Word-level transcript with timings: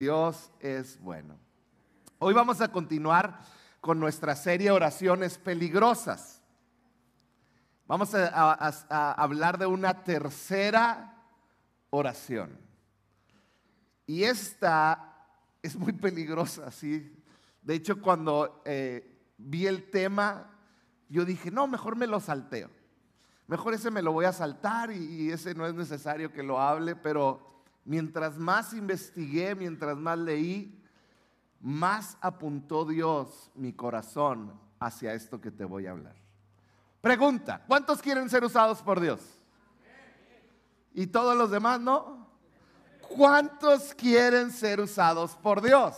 Dios 0.00 0.52
es 0.60 1.00
bueno. 1.00 1.36
Hoy 2.20 2.32
vamos 2.32 2.60
a 2.60 2.70
continuar 2.70 3.40
con 3.80 3.98
nuestra 3.98 4.36
serie 4.36 4.70
Oraciones 4.70 5.38
Peligrosas. 5.38 6.40
Vamos 7.88 8.14
a, 8.14 9.12
hablar 9.20 9.58
de 9.58 9.66
una 9.66 10.04
tercera 10.04 11.16
oración. 11.90 12.56
Y 14.06 14.22
esta 14.22 15.16
es 15.62 15.74
muy 15.74 15.92
peligrosa, 15.92 16.70
¿sí? 16.70 17.12
De 17.60 17.74
hecho, 17.74 18.00
cuando 18.00 18.62
eh, 18.66 19.18
vi 19.36 19.66
el 19.66 19.90
tema, 19.90 20.48
yo 21.08 21.24
dije, 21.24 21.50
no, 21.50 21.66
mejor 21.66 21.96
me 21.96 22.06
lo 22.06 22.20
salteo. 22.20 22.70
Mejor 23.48 23.74
ese 23.74 23.90
me 23.90 24.02
lo 24.02 24.12
voy 24.12 24.26
a 24.26 24.32
saltar 24.32 24.92
y 24.92 25.32
ese 25.32 25.56
no 25.56 25.66
es 25.66 25.74
necesario 25.74 26.32
que 26.32 26.44
lo 26.44 26.60
hable, 26.60 26.94
pero 26.94 27.57
mientras 27.88 28.36
más 28.36 28.74
investigué, 28.74 29.54
mientras 29.54 29.96
más 29.96 30.18
leí, 30.18 30.78
más 31.58 32.18
apuntó 32.20 32.84
Dios 32.84 33.50
mi 33.54 33.72
corazón 33.72 34.52
hacia 34.78 35.14
esto 35.14 35.40
que 35.40 35.50
te 35.50 35.64
voy 35.64 35.86
a 35.86 35.92
hablar. 35.92 36.14
Pregunta, 37.00 37.64
¿cuántos 37.66 38.02
quieren 38.02 38.28
ser 38.28 38.44
usados 38.44 38.82
por 38.82 39.00
Dios? 39.00 39.22
¿Y 40.92 41.06
todos 41.06 41.34
los 41.34 41.50
demás 41.50 41.80
no? 41.80 42.28
¿Cuántos 43.00 43.94
quieren 43.94 44.50
ser 44.50 44.80
usados 44.80 45.34
por 45.36 45.62
Dios? 45.62 45.96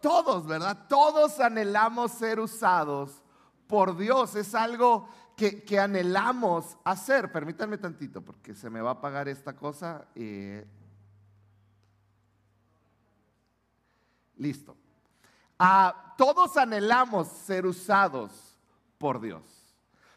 Todos, 0.00 0.46
¿verdad? 0.46 0.86
Todos 0.88 1.40
anhelamos 1.40 2.12
ser 2.12 2.38
usados 2.38 3.24
por 3.66 3.96
Dios. 3.96 4.36
Es 4.36 4.54
algo 4.54 5.08
que, 5.40 5.80
anhelamos 5.80 6.76
hacer. 6.84 7.32
Permítanme 7.32 7.78
tantito 7.78 8.20
porque 8.22 8.54
se 8.54 8.68
me 8.68 8.82
va 8.82 8.90
a 8.90 8.94
apagar 8.94 9.28
esta 9.28 9.56
cosa. 9.56 10.06
Eh. 10.14 10.66
listo. 14.36 14.76
Ah, 15.58 16.14
todos 16.16 16.56
anhelamos 16.56 17.28
ser 17.28 17.66
usados 17.66 18.58
por 18.98 19.20
Dios. 19.20 19.42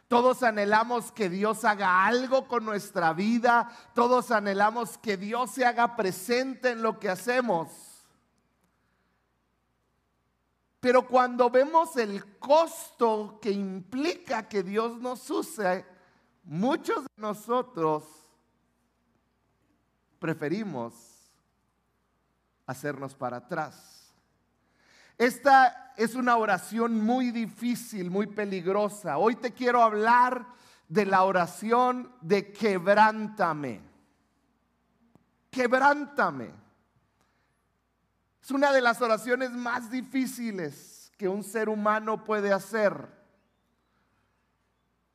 Todos 0.07 0.43
anhelamos 0.43 1.11
que 1.11 1.29
Dios 1.29 1.63
haga 1.65 2.05
algo 2.05 2.47
con 2.47 2.65
nuestra 2.65 3.13
vida. 3.13 3.69
Todos 3.93 4.31
anhelamos 4.31 4.97
que 4.97 5.17
Dios 5.17 5.51
se 5.51 5.65
haga 5.65 5.95
presente 5.95 6.71
en 6.71 6.81
lo 6.81 6.99
que 6.99 7.09
hacemos. 7.09 7.92
Pero 10.83 11.07
cuando 11.07 11.49
vemos 11.49 11.95
el 11.95 12.37
costo 12.39 13.39
que 13.41 13.49
implica 13.49 14.49
que 14.49 14.63
Dios 14.63 14.99
nos 14.99 15.29
use, 15.29 15.85
muchos 16.43 17.05
de 17.05 17.09
nosotros 17.15 18.03
preferimos 20.19 20.93
hacernos 22.65 23.15
para 23.15 23.37
atrás. 23.37 24.13
Esta 25.17 25.93
es 25.95 26.15
una 26.15 26.35
oración 26.35 26.99
muy 26.99 27.31
difícil, 27.31 28.11
muy 28.11 28.27
peligrosa. 28.27 29.17
Hoy 29.17 29.37
te 29.37 29.53
quiero 29.53 29.81
hablar 29.81 30.45
de 30.89 31.05
la 31.05 31.23
oración 31.23 32.13
de 32.19 32.51
quebrántame. 32.51 33.79
Quebrántame. 35.49 36.62
Es 38.43 38.51
una 38.51 38.73
de 38.73 38.81
las 38.81 39.01
oraciones 39.01 39.51
más 39.51 39.89
difíciles 39.89 41.13
que 41.17 41.29
un 41.29 41.45
ser 41.45 41.69
humano 41.69 42.25
puede 42.25 42.51
hacer. 42.51 43.07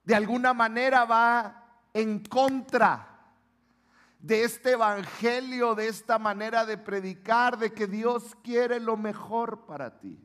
De 0.03 0.15
alguna 0.15 0.55
manera 0.55 1.05
va 1.05 1.83
en 1.93 2.21
contra 2.21 3.07
de 4.19 4.45
este 4.45 4.71
evangelio, 4.71 5.75
de 5.75 5.89
esta 5.89 6.19
manera 6.19 6.65
de 6.65 6.79
predicar, 6.79 7.59
de 7.59 7.75
que 7.75 7.87
Dios 7.87 8.35
quiere 8.43 8.81
lo 8.81 8.97
mejor 8.97 9.67
para 9.67 9.99
ti. 9.99 10.19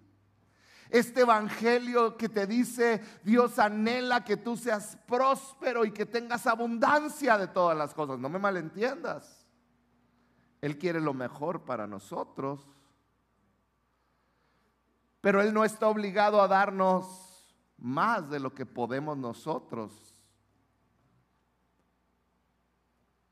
Este 0.89 1.21
evangelio 1.21 2.15
que 2.15 2.29
te 2.29 2.47
dice, 2.47 3.03
Dios 3.21 3.59
anhela 3.59 4.23
que 4.23 4.37
tú 4.37 4.55
seas 4.55 4.97
próspero 5.07 5.83
y 5.83 5.91
que 5.91 6.05
tengas 6.05 6.47
abundancia 6.47 7.37
de 7.37 7.47
todas 7.47 7.77
las 7.77 7.93
cosas. 7.93 8.17
No 8.17 8.29
me 8.29 8.39
malentiendas. 8.39 9.45
Él 10.61 10.77
quiere 10.77 11.01
lo 11.01 11.13
mejor 11.13 11.65
para 11.65 11.85
nosotros. 11.85 12.65
Pero 15.23 15.41
Él 15.41 15.53
no 15.53 15.63
está 15.63 15.87
obligado 15.87 16.41
a 16.41 16.49
darnos 16.49 17.47
más 17.77 18.29
de 18.29 18.41
lo 18.41 18.53
que 18.53 18.65
podemos 18.65 19.15
nosotros. 19.15 20.13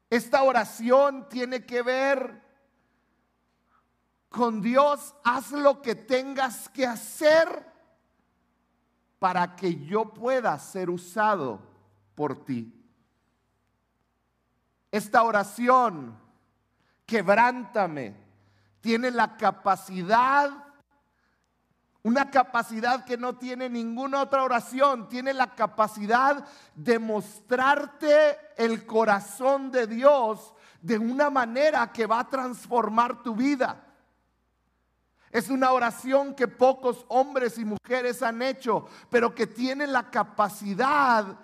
Esta 0.10 0.42
oración 0.44 1.28
tiene 1.28 1.66
que 1.66 1.82
ver 1.82 2.42
con 4.30 4.62
Dios, 4.62 5.14
haz 5.26 5.52
lo 5.52 5.82
que 5.82 5.96
tengas 5.96 6.70
que 6.70 6.88
hacer 6.88 7.70
para 9.20 9.58
que 9.58 9.84
yo 9.84 10.14
pueda 10.14 10.58
ser 10.60 10.90
usado 10.90 11.60
por 12.16 12.46
ti. 12.46 12.74
Esta 14.90 15.24
oración, 15.24 16.18
quebrántame, 17.06 18.16
tiene 18.80 19.12
la 19.12 19.36
capacidad 19.36 20.71
una 22.04 22.32
capacidad 22.32 23.06
que 23.06 23.18
no 23.18 23.36
tiene 23.36 23.70
ninguna 23.70 24.22
otra 24.22 24.44
oración. 24.44 25.08
Tiene 25.08 25.34
la 25.34 25.54
capacidad 25.54 26.46
de 26.76 27.00
mostrarte 27.00 28.38
el 28.58 28.86
corazón 28.86 29.72
de 29.72 29.88
Dios 29.88 30.54
de 30.82 30.98
una 30.98 31.30
manera 31.30 31.92
que 31.92 32.08
va 32.08 32.22
a 32.22 32.30
transformar 32.30 33.22
tu 33.22 33.36
vida. 33.36 33.86
Es 35.30 35.50
una 35.50 35.72
oración 35.72 36.34
que 36.34 36.48
pocos 36.48 37.06
hombres 37.08 37.58
y 37.58 37.66
mujeres 37.66 38.22
han 38.22 38.42
hecho, 38.42 38.88
pero 39.10 39.34
que 39.34 39.48
tiene 39.48 39.88
la 39.88 40.10
capacidad 40.10 41.38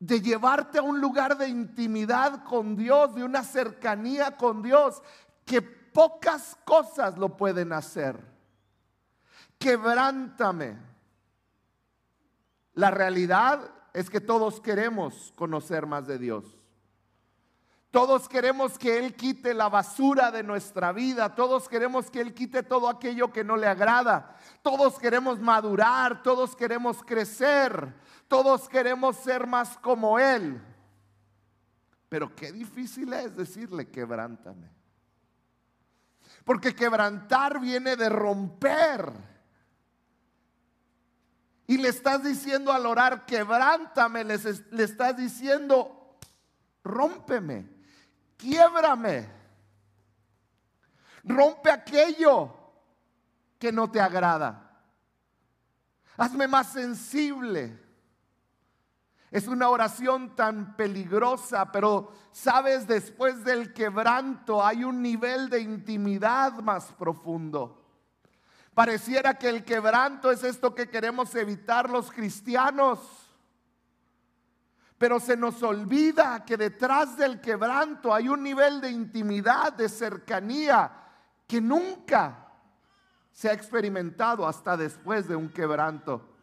de 0.00 0.20
llevarte 0.20 0.78
a 0.78 0.82
un 0.82 1.00
lugar 1.00 1.38
de 1.38 1.48
intimidad 1.48 2.42
con 2.44 2.76
Dios, 2.76 3.14
de 3.14 3.24
una 3.24 3.44
cercanía 3.44 4.36
con 4.36 4.62
Dios, 4.62 5.00
que 5.46 5.62
pocas 5.62 6.58
cosas 6.64 7.16
lo 7.16 7.36
pueden 7.36 7.72
hacer 7.72 8.31
quebrántame. 9.62 10.76
La 12.74 12.90
realidad 12.90 13.70
es 13.92 14.10
que 14.10 14.20
todos 14.20 14.60
queremos 14.60 15.32
conocer 15.36 15.86
más 15.86 16.06
de 16.06 16.18
Dios. 16.18 16.44
Todos 17.90 18.26
queremos 18.26 18.78
que 18.78 18.98
Él 18.98 19.14
quite 19.14 19.52
la 19.52 19.68
basura 19.68 20.30
de 20.30 20.42
nuestra 20.42 20.92
vida. 20.92 21.34
Todos 21.34 21.68
queremos 21.68 22.10
que 22.10 22.22
Él 22.22 22.32
quite 22.32 22.62
todo 22.62 22.88
aquello 22.88 23.30
que 23.30 23.44
no 23.44 23.54
le 23.56 23.66
agrada. 23.66 24.34
Todos 24.62 24.98
queremos 24.98 25.38
madurar. 25.40 26.22
Todos 26.22 26.56
queremos 26.56 27.02
crecer. 27.02 27.94
Todos 28.28 28.66
queremos 28.66 29.16
ser 29.16 29.46
más 29.46 29.76
como 29.76 30.18
Él. 30.18 30.58
Pero 32.08 32.34
qué 32.34 32.50
difícil 32.50 33.12
es 33.12 33.36
decirle 33.36 33.90
quebrántame. 33.90 34.70
Porque 36.44 36.74
quebrantar 36.74 37.60
viene 37.60 37.94
de 37.96 38.08
romper. 38.08 39.31
Y 41.72 41.78
le 41.78 41.88
estás 41.88 42.22
diciendo 42.22 42.70
al 42.70 42.84
orar, 42.84 43.24
quebrántame, 43.24 44.24
le, 44.24 44.34
estás 44.34 45.16
diciendo, 45.16 46.18
rómpeme, 46.84 47.66
quiebrame, 48.36 49.26
rompe 51.24 51.70
aquello 51.70 52.54
que 53.58 53.72
no 53.72 53.90
te 53.90 54.02
agrada. 54.02 54.82
Hazme 56.18 56.46
más 56.46 56.74
sensible. 56.74 57.82
Es 59.30 59.48
una 59.48 59.70
oración 59.70 60.36
tan 60.36 60.76
peligrosa, 60.76 61.72
pero 61.72 62.12
sabes, 62.32 62.86
después 62.86 63.44
del 63.44 63.72
quebranto 63.72 64.62
hay 64.62 64.84
un 64.84 65.00
nivel 65.00 65.48
de 65.48 65.62
intimidad 65.62 66.52
más 66.58 66.92
profundo. 66.92 67.81
Pareciera 68.74 69.34
que 69.34 69.48
el 69.48 69.64
quebranto 69.64 70.30
es 70.30 70.42
esto 70.44 70.74
que 70.74 70.88
queremos 70.88 71.34
evitar 71.34 71.90
los 71.90 72.10
cristianos. 72.10 73.00
Pero 74.96 75.20
se 75.20 75.36
nos 75.36 75.62
olvida 75.62 76.44
que 76.44 76.56
detrás 76.56 77.16
del 77.16 77.40
quebranto 77.40 78.14
hay 78.14 78.28
un 78.28 78.42
nivel 78.42 78.80
de 78.80 78.90
intimidad, 78.90 79.72
de 79.72 79.88
cercanía, 79.88 80.90
que 81.46 81.60
nunca 81.60 82.48
se 83.32 83.50
ha 83.50 83.52
experimentado 83.52 84.46
hasta 84.46 84.76
después 84.76 85.28
de 85.28 85.36
un 85.36 85.48
quebranto. 85.48 86.36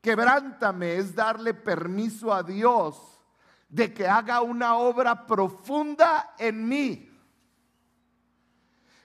Quebrántame 0.00 0.96
es 0.96 1.14
darle 1.14 1.54
permiso 1.54 2.32
a 2.32 2.42
Dios 2.44 3.20
de 3.68 3.92
que 3.92 4.06
haga 4.06 4.42
una 4.42 4.76
obra 4.76 5.26
profunda 5.26 6.34
en 6.38 6.68
mí. 6.68 7.15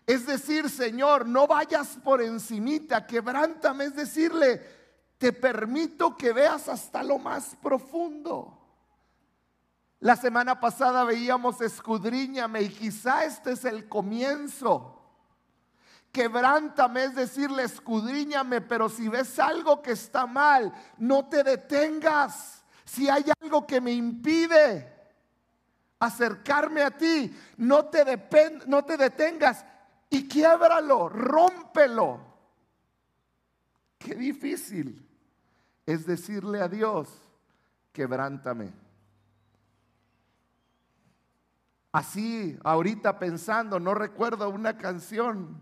Es 0.06 0.26
decir, 0.26 0.70
Señor, 0.70 1.26
no 1.26 1.48
vayas 1.48 1.98
por 2.04 2.22
encimita, 2.22 3.06
quebrántame, 3.06 3.86
es 3.86 3.96
decirle, 3.96 4.62
te 5.18 5.32
permito 5.32 6.18
que 6.18 6.34
veas 6.34 6.68
hasta 6.68 7.04
lo 7.04 7.20
más 7.20 7.56
profundo. 7.62 8.58
La 10.00 10.16
semana 10.16 10.60
pasada 10.60 11.04
veíamos 11.04 11.62
escudriñame 11.62 12.64
y 12.64 12.70
quizá 12.70 13.24
este 13.24 13.52
es 13.52 13.66
el 13.66 13.88
comienzo. 13.88 14.98
Quebrántame 16.12 17.04
es 17.04 17.16
decirle 17.16 17.64
escudriñame, 17.64 18.62
pero 18.62 18.90
si 18.90 19.08
ves 19.08 19.38
algo 19.38 19.82
que 19.84 19.92
está 19.92 20.26
mal, 20.26 20.74
no 20.98 21.30
te 21.30 21.44
detengas. 21.44 22.64
Si 22.84 23.08
hay 23.08 23.26
algo 23.42 23.68
que 23.68 23.80
me 23.80 23.92
impide 23.92 24.92
acercarme 26.00 26.82
a 26.82 26.98
ti, 26.98 27.32
no 27.58 27.86
te, 27.86 28.04
no 28.66 28.84
te 28.84 28.98
detengas 28.98 29.64
y 30.12 30.28
quiebralo, 30.28 31.10
rómpelo. 31.10 32.20
Qué 33.98 34.14
difícil 34.14 35.08
es 35.86 36.06
decirle 36.06 36.62
a 36.62 36.68
Dios, 36.68 37.08
quebrántame. 37.94 38.74
Así, 41.94 42.58
ahorita 42.64 43.18
pensando, 43.20 43.80
no 43.80 43.94
recuerdo 43.94 44.50
una 44.50 44.78
canción 44.78 45.60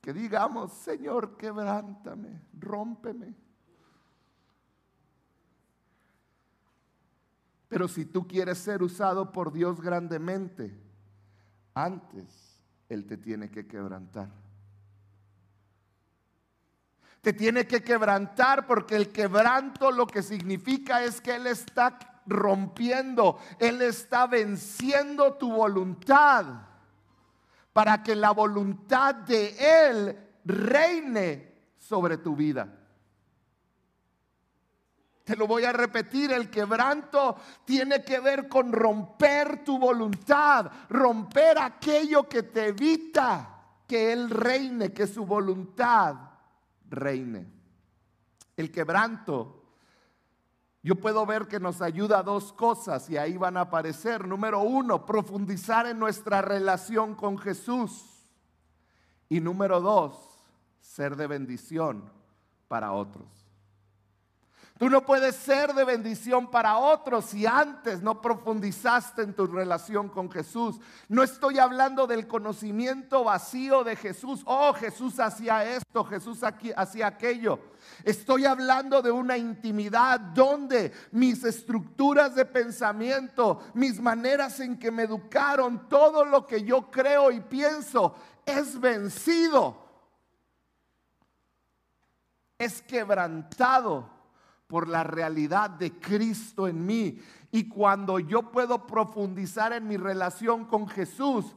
que 0.00 0.12
digamos, 0.12 0.72
Señor, 0.72 1.36
quebrántame, 1.36 2.40
rómpeme. 2.58 3.34
Pero 7.68 7.86
si 7.88 8.04
tú 8.04 8.26
quieres 8.26 8.58
ser 8.58 8.82
usado 8.82 9.30
por 9.32 9.52
Dios 9.52 9.80
grandemente, 9.80 10.89
antes 11.74 12.62
Él 12.88 13.06
te 13.06 13.16
tiene 13.16 13.50
que 13.50 13.66
quebrantar. 13.66 14.28
Te 17.20 17.32
tiene 17.32 17.66
que 17.66 17.82
quebrantar 17.82 18.66
porque 18.66 18.96
el 18.96 19.10
quebranto 19.10 19.90
lo 19.90 20.06
que 20.06 20.22
significa 20.22 21.04
es 21.04 21.20
que 21.20 21.34
Él 21.34 21.46
está 21.46 21.98
rompiendo, 22.26 23.38
Él 23.58 23.82
está 23.82 24.26
venciendo 24.26 25.34
tu 25.34 25.52
voluntad 25.52 26.46
para 27.72 28.02
que 28.02 28.16
la 28.16 28.30
voluntad 28.30 29.14
de 29.14 29.54
Él 29.58 30.18
reine 30.44 31.54
sobre 31.78 32.16
tu 32.16 32.34
vida. 32.34 32.79
Te 35.24 35.36
lo 35.36 35.46
voy 35.46 35.64
a 35.64 35.72
repetir, 35.72 36.32
el 36.32 36.50
quebranto 36.50 37.36
tiene 37.64 38.02
que 38.02 38.20
ver 38.20 38.48
con 38.48 38.72
romper 38.72 39.62
tu 39.64 39.78
voluntad, 39.78 40.70
romper 40.88 41.58
aquello 41.58 42.28
que 42.28 42.42
te 42.42 42.68
evita 42.68 43.58
que 43.86 44.12
Él 44.12 44.30
reine, 44.30 44.92
que 44.92 45.06
su 45.06 45.24
voluntad 45.24 46.16
reine. 46.88 47.46
El 48.56 48.70
quebranto 48.70 49.60
yo 50.82 50.94
puedo 50.94 51.26
ver 51.26 51.46
que 51.46 51.60
nos 51.60 51.82
ayuda 51.82 52.20
a 52.20 52.22
dos 52.22 52.52
cosas 52.52 53.10
y 53.10 53.18
ahí 53.18 53.36
van 53.36 53.56
a 53.56 53.62
aparecer. 53.62 54.26
Número 54.26 54.60
uno, 54.60 55.04
profundizar 55.04 55.86
en 55.86 55.98
nuestra 55.98 56.40
relación 56.40 57.14
con 57.14 57.36
Jesús. 57.36 58.26
Y 59.28 59.40
número 59.40 59.80
dos, 59.80 60.16
ser 60.80 61.16
de 61.16 61.26
bendición 61.26 62.10
para 62.66 62.92
otros. 62.92 63.39
Tú 64.80 64.88
no 64.88 65.04
puedes 65.04 65.36
ser 65.36 65.74
de 65.74 65.84
bendición 65.84 66.50
para 66.50 66.78
otros 66.78 67.26
si 67.26 67.44
antes 67.44 68.00
no 68.00 68.22
profundizaste 68.22 69.20
en 69.20 69.34
tu 69.34 69.46
relación 69.46 70.08
con 70.08 70.30
Jesús. 70.30 70.80
No 71.06 71.22
estoy 71.22 71.58
hablando 71.58 72.06
del 72.06 72.26
conocimiento 72.26 73.22
vacío 73.22 73.84
de 73.84 73.94
Jesús. 73.94 74.40
Oh, 74.46 74.72
Jesús 74.72 75.20
hacía 75.20 75.66
esto, 75.66 76.02
Jesús 76.04 76.40
hacía 76.42 77.08
aquello. 77.08 77.58
Estoy 78.04 78.46
hablando 78.46 79.02
de 79.02 79.10
una 79.10 79.36
intimidad 79.36 80.18
donde 80.18 80.94
mis 81.10 81.44
estructuras 81.44 82.34
de 82.34 82.46
pensamiento, 82.46 83.60
mis 83.74 84.00
maneras 84.00 84.60
en 84.60 84.78
que 84.78 84.90
me 84.90 85.02
educaron, 85.02 85.90
todo 85.90 86.24
lo 86.24 86.46
que 86.46 86.62
yo 86.62 86.90
creo 86.90 87.30
y 87.30 87.40
pienso 87.40 88.14
es 88.46 88.80
vencido. 88.80 89.76
Es 92.56 92.80
quebrantado 92.80 94.19
por 94.70 94.86
la 94.88 95.02
realidad 95.02 95.68
de 95.68 95.98
Cristo 95.98 96.68
en 96.68 96.86
mí. 96.86 97.18
Y 97.50 97.68
cuando 97.68 98.20
yo 98.20 98.52
puedo 98.52 98.86
profundizar 98.86 99.72
en 99.72 99.88
mi 99.88 99.96
relación 99.96 100.64
con 100.64 100.86
Jesús, 100.86 101.56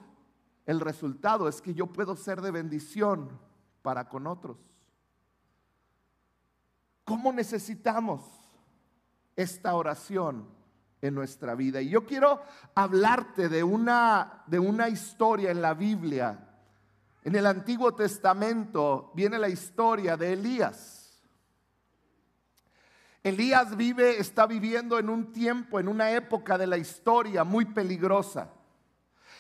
el 0.66 0.80
resultado 0.80 1.48
es 1.48 1.62
que 1.62 1.76
yo 1.76 1.86
puedo 1.86 2.16
ser 2.16 2.42
de 2.42 2.50
bendición 2.50 3.30
para 3.84 4.10
con 4.10 4.26
otros. 4.26 4.58
¿Cómo 7.06 7.32
necesitamos 7.32 8.24
esta 9.36 9.76
oración 9.76 10.48
en 11.00 11.14
nuestra 11.14 11.54
vida? 11.54 11.82
Y 11.82 11.90
yo 11.90 12.08
quiero 12.08 12.42
hablarte 12.74 13.48
de 13.48 13.64
una, 13.64 14.44
de 14.48 14.58
una 14.58 14.90
historia 14.90 15.52
en 15.52 15.62
la 15.62 15.76
Biblia. 15.76 16.50
En 17.24 17.36
el 17.36 17.46
Antiguo 17.46 17.94
Testamento 17.94 19.12
viene 19.14 19.38
la 19.38 19.50
historia 19.50 20.18
de 20.18 20.34
Elías. 20.34 21.03
Elías 23.24 23.78
vive, 23.78 24.20
está 24.20 24.46
viviendo 24.46 25.00
en 25.00 25.10
un 25.10 25.32
tiempo, 25.32 25.80
en 25.80 25.88
una 25.88 26.12
época 26.12 26.58
de 26.58 26.68
la 26.68 26.78
historia 26.78 27.46
muy 27.46 27.64
peligrosa. 27.64 28.50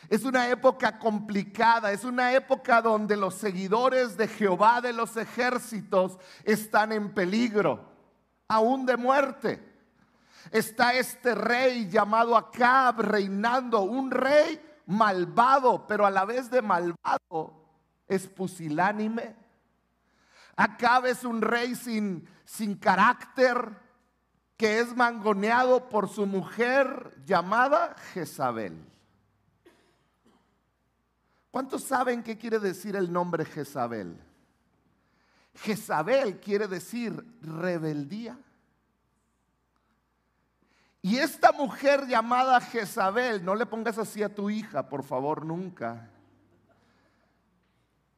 Es 0.09 0.23
una 0.23 0.49
época 0.49 0.99
complicada, 0.99 1.91
es 1.91 2.05
una 2.05 2.33
época 2.33 2.81
donde 2.81 3.17
los 3.17 3.35
seguidores 3.35 4.15
de 4.15 4.27
Jehová 4.27 4.79
de 4.79 4.93
los 4.93 5.17
ejércitos 5.17 6.17
están 6.45 6.93
en 6.93 7.13
peligro, 7.13 7.83
aún 8.47 8.85
de 8.85 8.95
muerte. 8.95 9.73
Está 10.51 10.93
este 10.93 11.35
rey 11.35 11.89
llamado 11.89 12.37
Acab 12.37 13.01
reinando, 13.01 13.81
un 13.81 14.11
rey 14.11 14.61
malvado, 14.85 15.87
pero 15.87 16.05
a 16.05 16.11
la 16.11 16.25
vez 16.25 16.49
de 16.49 16.61
malvado 16.61 17.53
es 18.07 18.27
pusilánime. 18.27 19.42
Acab 20.55 21.05
es 21.05 21.23
un 21.23 21.41
rey 21.41 21.75
sin, 21.75 22.27
sin 22.45 22.75
carácter 22.75 23.83
que 24.57 24.79
es 24.79 24.95
mangoneado 24.95 25.89
por 25.89 26.09
su 26.09 26.25
mujer 26.25 27.11
llamada 27.25 27.95
Jezabel. 28.13 28.77
¿Cuántos 31.51 31.83
saben 31.83 32.23
qué 32.23 32.37
quiere 32.37 32.59
decir 32.59 32.95
el 32.95 33.11
nombre 33.11 33.45
Jezabel? 33.45 34.19
Jezabel 35.55 36.39
quiere 36.39 36.67
decir 36.67 37.23
rebeldía. 37.41 38.37
Y 41.01 41.17
esta 41.17 41.51
mujer 41.51 42.07
llamada 42.07 42.61
Jezabel, 42.61 43.43
no 43.43 43.55
le 43.55 43.65
pongas 43.65 43.97
así 43.97 44.23
a 44.23 44.33
tu 44.33 44.49
hija, 44.49 44.87
por 44.87 45.03
favor, 45.03 45.45
nunca. 45.45 46.09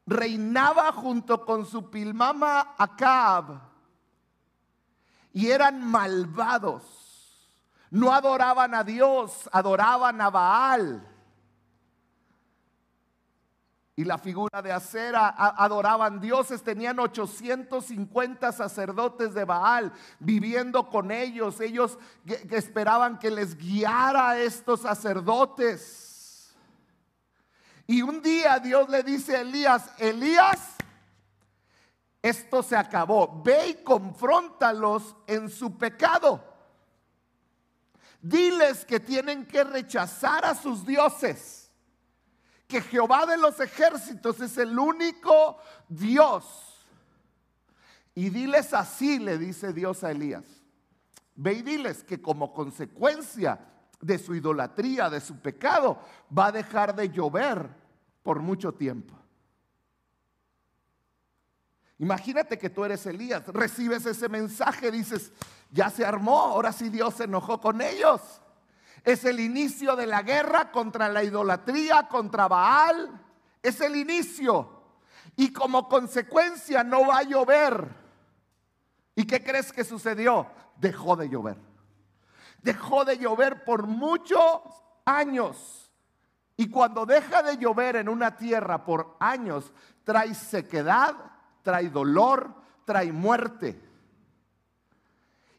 Reinaba 0.06 0.92
junto 0.92 1.46
con 1.46 1.66
su 1.66 1.90
pilmama 1.90 2.76
Acab 2.78 3.60
y 5.36 5.52
eran 5.52 5.86
malvados. 5.86 6.84
No 7.92 8.14
adoraban 8.14 8.74
a 8.74 8.84
Dios, 8.84 9.50
adoraban 9.52 10.22
a 10.22 10.30
Baal. 10.30 11.12
Y 13.98 14.04
la 14.04 14.18
figura 14.18 14.62
de 14.62 14.72
acera 14.72 15.30
adoraban 15.38 16.20
dioses, 16.20 16.64
tenían 16.64 17.00
850 17.00 18.52
sacerdotes 18.54 19.34
de 19.34 19.44
Baal 19.44 19.92
viviendo 20.20 20.90
con 20.90 21.12
ellos. 21.12 21.60
Ellos 21.60 21.98
esperaban 22.26 23.20
que 23.20 23.32
les 23.32 23.58
guiara 23.58 24.30
a 24.32 24.40
estos 24.40 24.82
sacerdotes. 24.82 26.15
Y 27.88 28.02
un 28.02 28.22
día 28.22 28.60
Dios 28.60 28.90
le 28.90 29.04
dice 29.04 29.36
a 29.36 29.42
Elías, 29.42 29.92
Elías, 30.00 30.76
esto 32.22 32.64
se 32.64 32.76
acabó. 32.76 33.42
Ve 33.44 33.70
y 33.70 33.74
confróntalos 33.84 35.16
en 35.28 35.50
su 35.50 35.78
pecado. 35.78 36.44
Diles 38.20 38.84
que 38.86 39.00
tienen 39.00 39.46
que 39.46 39.64
rechazar 39.64 40.44
a 40.46 40.56
sus 40.56 40.84
dioses. 40.84 41.70
Que 42.68 42.82
Jehová 42.82 43.28
de 43.28 43.38
los 43.38 43.60
ejércitos 43.60 44.40
es 44.42 44.58
el 44.58 44.80
único 44.80 45.60
Dios. 45.88 46.88
Y 48.16 48.30
diles 48.30 48.74
así, 48.74 49.20
le 49.20 49.38
dice 49.38 49.72
Dios 49.74 50.04
a 50.04 50.10
Elías. 50.10 50.46
Ve 51.36 51.54
y 51.54 51.62
diles 51.62 52.04
que 52.04 52.20
como 52.20 52.54
consecuencia 52.54 53.60
de 54.06 54.20
su 54.20 54.36
idolatría, 54.36 55.10
de 55.10 55.20
su 55.20 55.40
pecado, 55.40 56.00
va 56.38 56.48
a 56.48 56.52
dejar 56.52 56.96
de 56.96 57.10
llover 57.10 57.68
por 58.22 58.40
mucho 58.40 58.74
tiempo. 58.74 59.16
Imagínate 61.98 62.58
que 62.58 62.70
tú 62.70 62.86
eres 62.86 63.06
Elías, 63.06 63.48
recibes 63.48 64.06
ese 64.06 64.30
mensaje, 64.30 64.92
dices, 64.92 65.32
ya 65.72 65.90
se 65.90 66.06
armó, 66.06 66.40
ahora 66.40 66.72
sí 66.72 66.90
Dios 66.90 67.16
se 67.16 67.24
enojó 67.24 67.60
con 67.60 67.82
ellos. 67.82 68.22
Es 69.04 69.26
el 69.26 69.40
inicio 69.40 69.96
de 69.96 70.06
la 70.06 70.22
guerra 70.22 70.72
contra 70.72 71.10
la 71.10 71.24
idolatría, 71.24 72.08
contra 72.08 72.48
Baal. 72.48 73.22
Es 73.62 73.82
el 73.82 73.96
inicio. 73.96 74.84
Y 75.36 75.52
como 75.54 75.88
consecuencia 75.88 76.84
no 76.84 77.08
va 77.08 77.20
a 77.20 77.24
llover. 77.24 77.88
¿Y 79.16 79.26
qué 79.26 79.44
crees 79.44 79.72
que 79.72 79.84
sucedió? 79.84 80.48
Dejó 80.78 81.16
de 81.16 81.30
llover. 81.30 81.75
Dejó 82.66 83.06
de 83.06 83.20
llover 83.20 83.64
por 83.64 83.86
muchos 83.86 84.42
años. 85.06 85.92
Y 86.58 86.68
cuando 86.72 87.06
deja 87.06 87.44
de 87.44 87.58
llover 87.58 87.96
en 87.96 88.10
una 88.10 88.36
tierra 88.36 88.84
por 88.84 89.18
años, 89.20 89.72
trae 90.04 90.34
sequedad, 90.34 91.16
trae 91.62 91.90
dolor, 91.90 92.56
trae 92.84 93.12
muerte. 93.12 93.80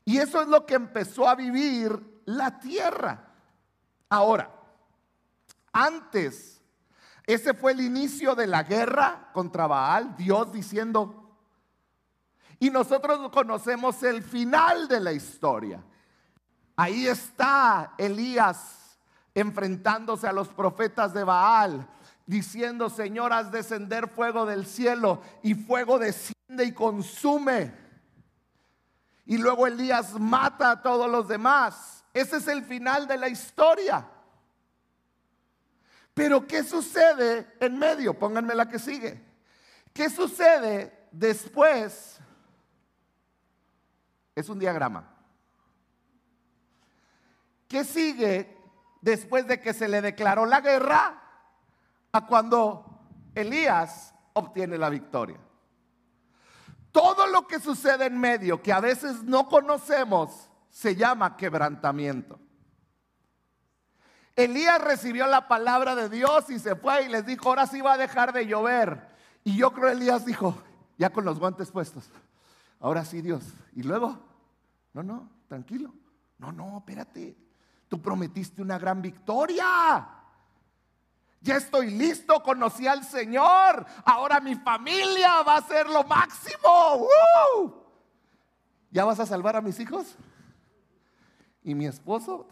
Y 0.04 0.18
eso 0.18 0.42
es 0.42 0.48
lo 0.48 0.66
que 0.66 0.75
empezó 0.75 1.28
a 1.28 1.36
vivir 1.36 2.22
la 2.25 2.58
tierra. 2.58 3.28
Ahora, 4.08 4.50
antes, 5.72 6.60
ese 7.25 7.54
fue 7.54 7.70
el 7.70 7.82
inicio 7.82 8.34
de 8.34 8.48
la 8.48 8.64
guerra 8.64 9.30
contra 9.32 9.68
Baal, 9.68 10.16
Dios 10.16 10.52
diciendo, 10.52 11.38
y 12.58 12.70
nosotros 12.70 13.30
conocemos 13.30 14.02
el 14.02 14.25
final 14.25 14.88
de 14.88 14.98
la 14.98 15.12
historia. 15.12 15.84
Ahí 16.76 17.06
está 17.06 17.95
Elías 17.97 18.99
enfrentándose 19.35 20.26
a 20.26 20.33
los 20.33 20.49
profetas 20.49 21.14
de 21.14 21.25
Baal, 21.25 21.88
diciendo, 22.26 22.90
Señor, 22.90 23.33
haz 23.33 23.50
descender 23.50 24.09
fuego 24.09 24.45
del 24.47 24.66
cielo 24.66 25.23
y 25.42 25.54
fuego 25.54 25.99
desciende 25.99 26.64
y 26.64 26.73
consume. 26.73 27.73
Y 29.25 29.38
luego 29.38 29.66
Elías 29.66 30.18
mata 30.21 30.71
a 30.71 30.83
todos 30.83 31.11
los 31.11 31.28
demás. 31.28 32.04
Ese 32.14 32.37
es 32.37 32.49
el 32.49 32.64
final 32.64 33.06
de 33.06 33.18
la 33.18 33.28
historia. 33.28 34.06
Pero 36.14 36.47
¿qué 36.47 36.62
sucede 36.62 37.56
en 37.61 37.78
medio? 37.78 38.18
Pónganme 38.18 38.54
la 38.54 38.68
que 38.68 38.78
sigue. 38.78 39.23
¿Qué 39.92 40.09
sucede 40.09 41.09
después? 41.11 42.18
Es 44.35 44.49
un 44.49 44.59
diagrama. 44.59 45.15
¿Qué 47.68 47.85
sigue 47.85 48.56
después 49.00 49.46
de 49.46 49.61
que 49.61 49.73
se 49.75 49.88
le 49.88 50.00
declaró 50.00 50.46
la 50.46 50.61
guerra 50.61 51.23
a 52.12 52.26
cuando 52.26 53.00
Elías 53.35 54.14
obtiene 54.35 54.78
la 54.78 54.88
victoria? 54.88 55.38
Todo 56.92 57.26
lo 57.26 57.46
que 57.46 57.61
sucede 57.61 58.06
en 58.06 58.18
medio, 58.18 58.62
que 58.62 58.73
a 58.73 58.80
veces 58.80 59.23
no 59.23 59.49
conocemos, 59.49 60.49
se 60.70 60.96
llama 60.96 61.37
quebrantamiento. 61.37 62.38
Elías 64.35 64.82
recibió 64.82 65.26
la 65.26 65.49
palabra 65.49 65.94
de 65.94 66.08
Dios 66.08 66.50
y 66.50 66.58
se 66.58 66.76
fue 66.76 67.04
y 67.04 67.08
les 67.08 67.25
dijo, 67.25 67.49
ahora 67.49 67.66
sí 67.66 67.80
va 67.80 67.94
a 67.94 67.99
dejar 67.99 68.32
de 68.32 68.46
llover. 68.46 69.08
Y 69.44 69.56
yo 69.56 69.73
creo 69.73 69.88
Elías 69.88 70.26
dijo, 70.26 70.62
ya 70.99 71.11
con 71.11 71.25
los 71.25 71.38
guantes 71.38 71.70
puestos, 71.70 72.08
ahora 72.80 73.04
sí 73.04 73.23
Dios. 73.23 73.44
Y 73.75 73.82
luego, 73.82 74.18
no, 74.92 75.02
no, 75.02 75.30
tranquilo. 75.49 75.92
No, 76.38 76.52
no, 76.52 76.78
espérate. 76.78 77.37
Tú 77.88 78.00
prometiste 78.00 78.62
una 78.62 78.78
gran 78.78 79.00
victoria. 79.00 80.08
Ya 81.40 81.56
estoy 81.56 81.90
listo, 81.90 82.42
conocí 82.42 82.86
al 82.86 83.04
Señor. 83.04 83.86
Ahora 84.04 84.40
mi 84.40 84.56
familia 84.56 85.42
va 85.42 85.58
a 85.58 85.62
ser 85.62 85.88
lo 85.88 86.02
máximo. 86.04 87.08
¿Ya 88.90 89.04
vas 89.04 89.20
a 89.20 89.26
salvar 89.26 89.56
a 89.56 89.60
mis 89.60 89.78
hijos? 89.78 90.16
¿Y 91.62 91.74
mi 91.74 91.86
esposo? 91.86 92.48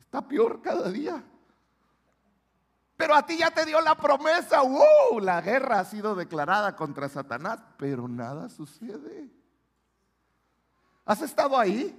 Está 0.00 0.22
peor 0.28 0.62
cada 0.62 0.90
día. 0.90 1.24
Pero 2.96 3.14
a 3.14 3.26
ti 3.26 3.38
ya 3.38 3.50
te 3.50 3.64
dio 3.64 3.80
la 3.80 3.96
promesa. 3.96 4.62
La 5.20 5.40
guerra 5.40 5.80
ha 5.80 5.84
sido 5.84 6.14
declarada 6.14 6.76
contra 6.76 7.08
Satanás, 7.08 7.60
pero 7.76 8.06
nada 8.06 8.48
sucede. 8.48 9.28
¿Has 11.04 11.20
estado 11.20 11.58
ahí? 11.58 11.98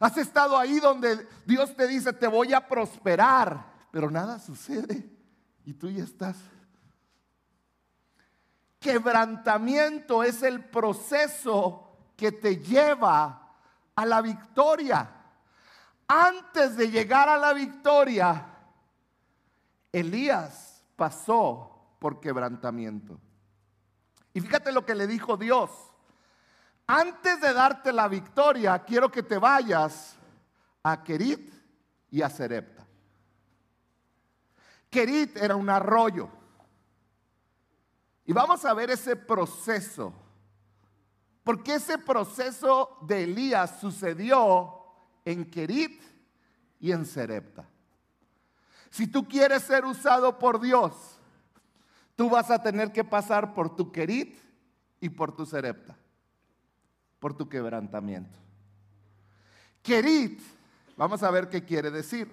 ¿Has 0.00 0.16
estado 0.16 0.58
ahí 0.58 0.80
donde 0.80 1.28
Dios 1.46 1.74
te 1.76 1.86
dice, 1.86 2.12
te 2.12 2.26
voy 2.26 2.52
a 2.52 2.66
prosperar, 2.66 3.64
pero 3.90 4.10
nada 4.10 4.38
sucede? 4.38 5.08
Y 5.64 5.74
tú 5.74 5.90
ya 5.90 6.04
estás. 6.04 6.36
Quebrantamiento 8.80 10.22
es 10.22 10.42
el 10.42 10.64
proceso 10.64 11.96
que 12.16 12.32
te 12.32 12.56
lleva 12.56 13.56
a 13.94 14.06
la 14.06 14.20
victoria 14.20 15.22
antes 16.14 16.76
de 16.76 16.90
llegar 16.90 17.30
a 17.30 17.38
la 17.38 17.54
victoria, 17.54 18.46
Elías 19.90 20.84
pasó 20.94 21.96
por 21.98 22.20
quebrantamiento. 22.20 23.18
Y 24.34 24.42
fíjate 24.42 24.72
lo 24.72 24.84
que 24.84 24.94
le 24.94 25.06
dijo 25.06 25.38
Dios. 25.38 25.70
Antes 26.94 27.40
de 27.40 27.54
darte 27.54 27.90
la 27.90 28.06
victoria, 28.06 28.78
quiero 28.80 29.10
que 29.10 29.22
te 29.22 29.38
vayas 29.38 30.14
a 30.82 31.02
Kerit 31.02 31.50
y 32.10 32.20
a 32.20 32.28
Serepta. 32.28 32.86
Kerit 34.90 35.38
era 35.38 35.56
un 35.56 35.70
arroyo. 35.70 36.28
Y 38.26 38.34
vamos 38.34 38.62
a 38.66 38.74
ver 38.74 38.90
ese 38.90 39.16
proceso. 39.16 40.12
Porque 41.42 41.76
ese 41.76 41.96
proceso 41.96 42.98
de 43.00 43.24
Elías 43.24 43.80
sucedió 43.80 44.84
en 45.24 45.50
Kerit 45.50 46.02
y 46.78 46.92
en 46.92 47.06
Serepta. 47.06 47.66
Si 48.90 49.06
tú 49.06 49.26
quieres 49.26 49.62
ser 49.62 49.86
usado 49.86 50.38
por 50.38 50.60
Dios, 50.60 50.92
tú 52.16 52.28
vas 52.28 52.50
a 52.50 52.62
tener 52.62 52.92
que 52.92 53.02
pasar 53.02 53.54
por 53.54 53.74
tu 53.74 53.90
Kerit 53.90 54.38
y 55.00 55.08
por 55.08 55.34
tu 55.34 55.46
Serepta, 55.46 55.96
por 57.22 57.34
tu 57.34 57.48
quebrantamiento. 57.48 58.36
Kerit, 59.80 60.42
vamos 60.96 61.22
a 61.22 61.30
ver 61.30 61.48
qué 61.48 61.64
quiere 61.64 61.92
decir. 61.92 62.28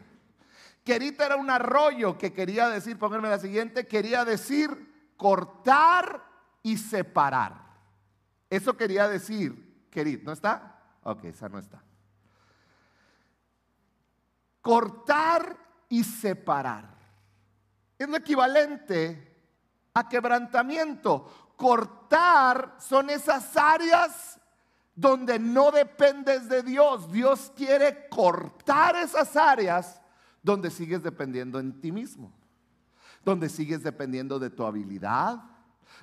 Kerit 0.84 1.22
era 1.22 1.36
un 1.36 1.51
arroyo 1.51 2.17
que 2.17 2.34
quería 2.34 2.69
decir, 2.69 2.98
pónganme 2.98 3.29
la 3.29 3.38
siguiente, 3.38 3.86
quería 3.86 4.25
decir 4.25 5.13
cortar 5.15 6.25
y 6.63 6.77
separar. 6.77 7.53
Eso 8.50 8.75
quería 8.75 9.08
decir 9.08 9.86
Kerit, 9.91 10.24
¿no 10.24 10.31
está? 10.31 10.81
Ok, 11.03 11.25
esa 11.25 11.50
no 11.50 11.60
está 11.60 11.84
cortar 14.62 15.58
y 15.89 16.03
separar. 16.03 16.86
Es 17.98 18.08
lo 18.08 18.17
equivalente 18.17 19.50
a 19.93 20.08
quebrantamiento. 20.08 21.53
Cortar 21.55 22.75
son 22.79 23.10
esas 23.10 23.58
áreas 23.58 24.38
donde 25.00 25.39
no 25.39 25.72
dependes 25.72 26.50
de 26.50 26.62
Dios. 26.62 27.10
Dios 27.10 27.53
quiere 27.56 28.10
cortar 28.10 28.98
esas 28.98 29.36
áreas 29.38 30.01
donde 30.44 30.70
sigues 30.70 31.01
dependiendo 31.01 31.58
en 31.58 31.79
ti 31.79 31.91
mismo. 31.91 32.34
Donde 33.24 33.48
sigues 33.48 33.82
dependiendo 33.82 34.39
de 34.39 34.50
tu 34.50 34.65
habilidad. 34.65 35.41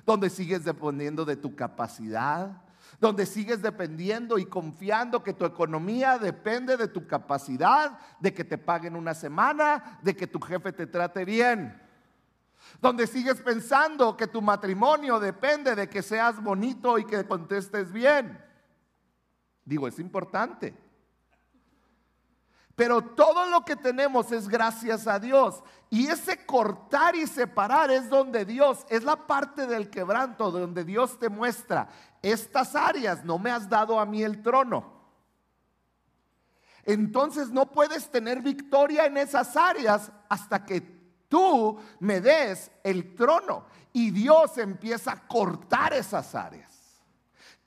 Donde 0.03 0.31
sigues 0.31 0.65
dependiendo 0.65 1.25
de 1.25 1.35
tu 1.35 1.55
capacidad 1.55 2.63
donde 2.99 3.27
sigues 3.27 3.61
dependiendo 3.61 4.39
y 4.39 4.45
confiando 4.45 5.21
que 5.21 5.33
tu 5.33 5.45
economía 5.45 6.17
depende 6.17 6.77
de 6.77 6.87
tu 6.87 7.05
capacidad, 7.05 7.99
de 8.19 8.33
que 8.33 8.43
te 8.43 8.57
paguen 8.57 8.95
una 8.95 9.13
semana, 9.13 9.99
de 10.01 10.15
que 10.15 10.25
tu 10.25 10.39
jefe 10.39 10.71
te 10.71 10.87
trate 10.87 11.23
bien. 11.23 11.79
Donde 12.81 13.05
sigues 13.05 13.39
pensando 13.41 14.17
que 14.17 14.25
tu 14.25 14.41
matrimonio 14.41 15.19
depende 15.19 15.75
de 15.75 15.87
que 15.87 16.01
seas 16.01 16.41
bonito 16.41 16.97
y 16.97 17.05
que 17.05 17.23
contestes 17.27 17.91
bien. 17.91 18.46
Digo, 19.67 19.85
es 19.85 19.99
importante. 19.99 20.73
Pero 22.73 23.01
todo 23.01 23.47
lo 23.47 23.65
que 23.65 23.75
tenemos 23.75 24.31
es 24.31 24.47
gracias 24.47 25.07
a 25.07 25.19
Dios. 25.19 25.61
Y 25.89 26.07
ese 26.07 26.45
cortar 26.45 27.17
y 27.17 27.27
separar 27.27 27.91
es 27.91 28.07
donde 28.07 28.45
Dios, 28.45 28.85
es 28.87 29.03
la 29.03 29.27
parte 29.27 29.67
del 29.67 29.89
quebranto, 29.89 30.51
donde 30.51 30.85
Dios 30.85 31.19
te 31.19 31.27
muestra, 31.27 31.89
estas 32.21 32.75
áreas 32.75 33.25
no 33.25 33.37
me 33.37 33.51
has 33.51 33.67
dado 33.67 33.99
a 33.99 34.05
mí 34.05 34.23
el 34.23 34.41
trono. 34.41 34.85
Entonces 36.83 37.49
no 37.49 37.69
puedes 37.69 38.09
tener 38.09 38.41
victoria 38.41 39.05
en 39.05 39.17
esas 39.17 39.57
áreas 39.57 40.09
hasta 40.29 40.63
que 40.63 40.79
tú 41.27 41.77
me 41.99 42.21
des 42.21 42.71
el 42.85 43.15
trono. 43.15 43.65
Y 43.91 44.11
Dios 44.11 44.57
empieza 44.59 45.11
a 45.11 45.27
cortar 45.27 45.91
esas 45.91 46.33
áreas. 46.35 46.76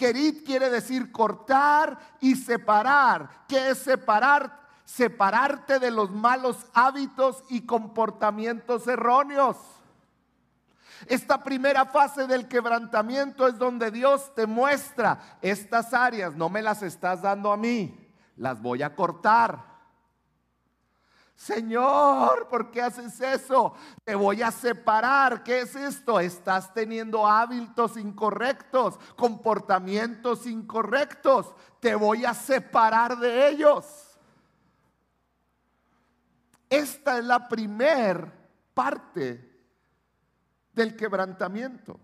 Querid 0.01 0.43
quiere 0.47 0.71
decir 0.71 1.13
cortar 1.13 1.99
y 2.21 2.35
separar. 2.35 3.45
¿Qué 3.47 3.69
es 3.69 3.79
separar? 3.79 4.59
separarte 4.87 5.79
de 5.79 5.93
los 5.93 6.11
malos 6.11 6.67
hábitos 6.75 7.45
y 7.49 7.61
comportamientos 7.61 8.89
erróneos. 8.89 9.57
Esta 11.07 11.45
primera 11.45 11.87
fase 11.87 12.27
del 12.27 12.49
quebrantamiento 12.49 13.47
es 13.47 13.57
donde 13.57 13.93
Dios 13.93 14.35
te 14.35 14.47
muestra 14.47 15.39
estas 15.43 15.95
áreas, 15.95 16.35
no 16.35 16.49
me 16.49 16.61
las 16.61 16.83
estás 16.83 17.23
dando 17.23 17.53
a 17.53 17.57
mí, 17.57 18.13
las 18.37 18.61
voy 18.61 18.83
a 18.83 18.97
cortar. 18.97 19.70
Señor, 21.41 22.49
¿por 22.49 22.71
qué 22.71 22.83
haces 22.83 23.19
eso? 23.19 23.73
Te 24.05 24.15
voy 24.15 24.43
a 24.43 24.51
separar. 24.51 25.43
¿Qué 25.43 25.61
es 25.61 25.75
esto? 25.75 26.21
Estás 26.21 26.75
teniendo 26.75 27.27
hábitos 27.27 27.97
incorrectos, 27.97 28.99
comportamientos 29.17 30.45
incorrectos. 30.45 31.55
Te 31.81 31.95
voy 31.95 32.27
a 32.27 32.35
separar 32.35 33.17
de 33.17 33.49
ellos. 33.49 33.87
Esta 36.69 37.17
es 37.17 37.25
la 37.25 37.49
primer 37.49 38.31
parte 38.75 39.63
del 40.75 40.95
quebrantamiento. 40.95 41.99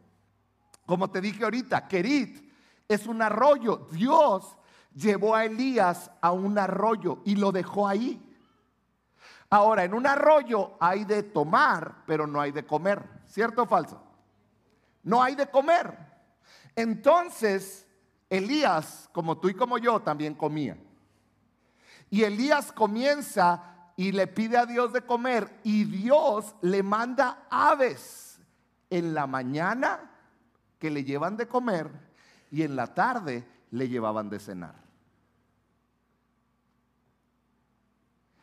Como 0.87 1.11
te 1.11 1.21
dije 1.21 1.45
ahorita, 1.45 1.87
Kerit 1.87 2.51
es 2.89 3.07
un 3.07 3.21
arroyo. 3.21 3.87
Dios 3.93 4.57
llevó 4.95 5.35
a 5.35 5.45
Elías 5.45 6.11
a 6.23 6.33
un 6.33 6.59
arroyo 6.59 7.21
y 7.27 7.37
lo 7.37 7.53
dejó 7.53 7.87
ahí. 7.87 8.26
Ahora, 9.51 9.85
en 9.85 9.95
un 9.95 10.07
arroyo 10.07 10.77
hay 10.81 11.05
de 11.05 11.23
tomar, 11.23 12.03
pero 12.07 12.27
no 12.27 12.41
hay 12.41 12.53
de 12.53 12.67
comer. 12.67 13.03
¿Cierto 13.27 13.63
o 13.63 13.67
falso? 13.67 14.03
No 15.03 15.23
hay 15.23 15.35
de 15.35 15.47
comer. 15.49 15.97
Entonces, 16.75 17.87
Elías, 18.29 19.09
como 19.13 19.39
tú 19.39 19.49
y 19.49 19.55
como 19.55 19.79
yo, 19.79 20.01
también 20.01 20.35
comía. 20.35 20.77
Y 22.11 22.25
Elías 22.25 22.73
comienza 22.73 23.91
y 23.97 24.13
le 24.13 24.27
pide 24.27 24.59
a 24.59 24.67
Dios 24.67 24.93
de 24.93 25.03
comer 25.03 25.61
y 25.65 25.85
Dios 25.85 26.55
le 26.61 26.83
manda 26.83 27.47
aves 27.51 28.39
en 28.91 29.15
la 29.15 29.27
mañana 29.27 30.11
que 30.79 30.91
le 30.91 31.05
llevan 31.05 31.37
de 31.37 31.49
comer 31.49 31.91
y 32.51 32.63
en 32.63 32.77
la 32.77 32.95
tarde 32.95 33.47
le 33.71 33.89
llevaban 33.89 34.29
de 34.29 34.39
cenar. 34.39 34.86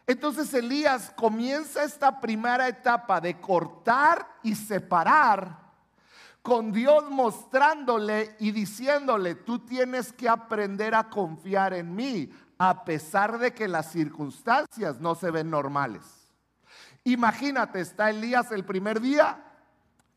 Entonces 0.05 0.53
Elías 0.53 1.13
comienza 1.15 1.83
esta 1.83 2.19
primera 2.19 2.67
etapa 2.67 3.21
de 3.21 3.39
cortar 3.39 4.27
y 4.43 4.55
separar 4.55 5.63
con 6.41 6.73
Dios 6.73 7.09
mostrándole 7.09 8.35
y 8.39 8.51
diciéndole, 8.51 9.35
tú 9.35 9.59
tienes 9.59 10.11
que 10.11 10.27
aprender 10.27 10.93
a 10.93 11.09
confiar 11.09 11.73
en 11.73 11.95
mí, 11.95 12.29
a 12.57 12.83
pesar 12.83 13.39
de 13.39 13.53
que 13.53 13.69
las 13.69 13.91
circunstancias 13.91 14.99
no 14.99 15.15
se 15.15 15.31
ven 15.31 15.49
normales. 15.49 16.03
Imagínate, 17.05 17.79
está 17.79 18.09
Elías 18.09 18.51
el 18.51 18.65
primer 18.65 18.99
día, 18.99 19.41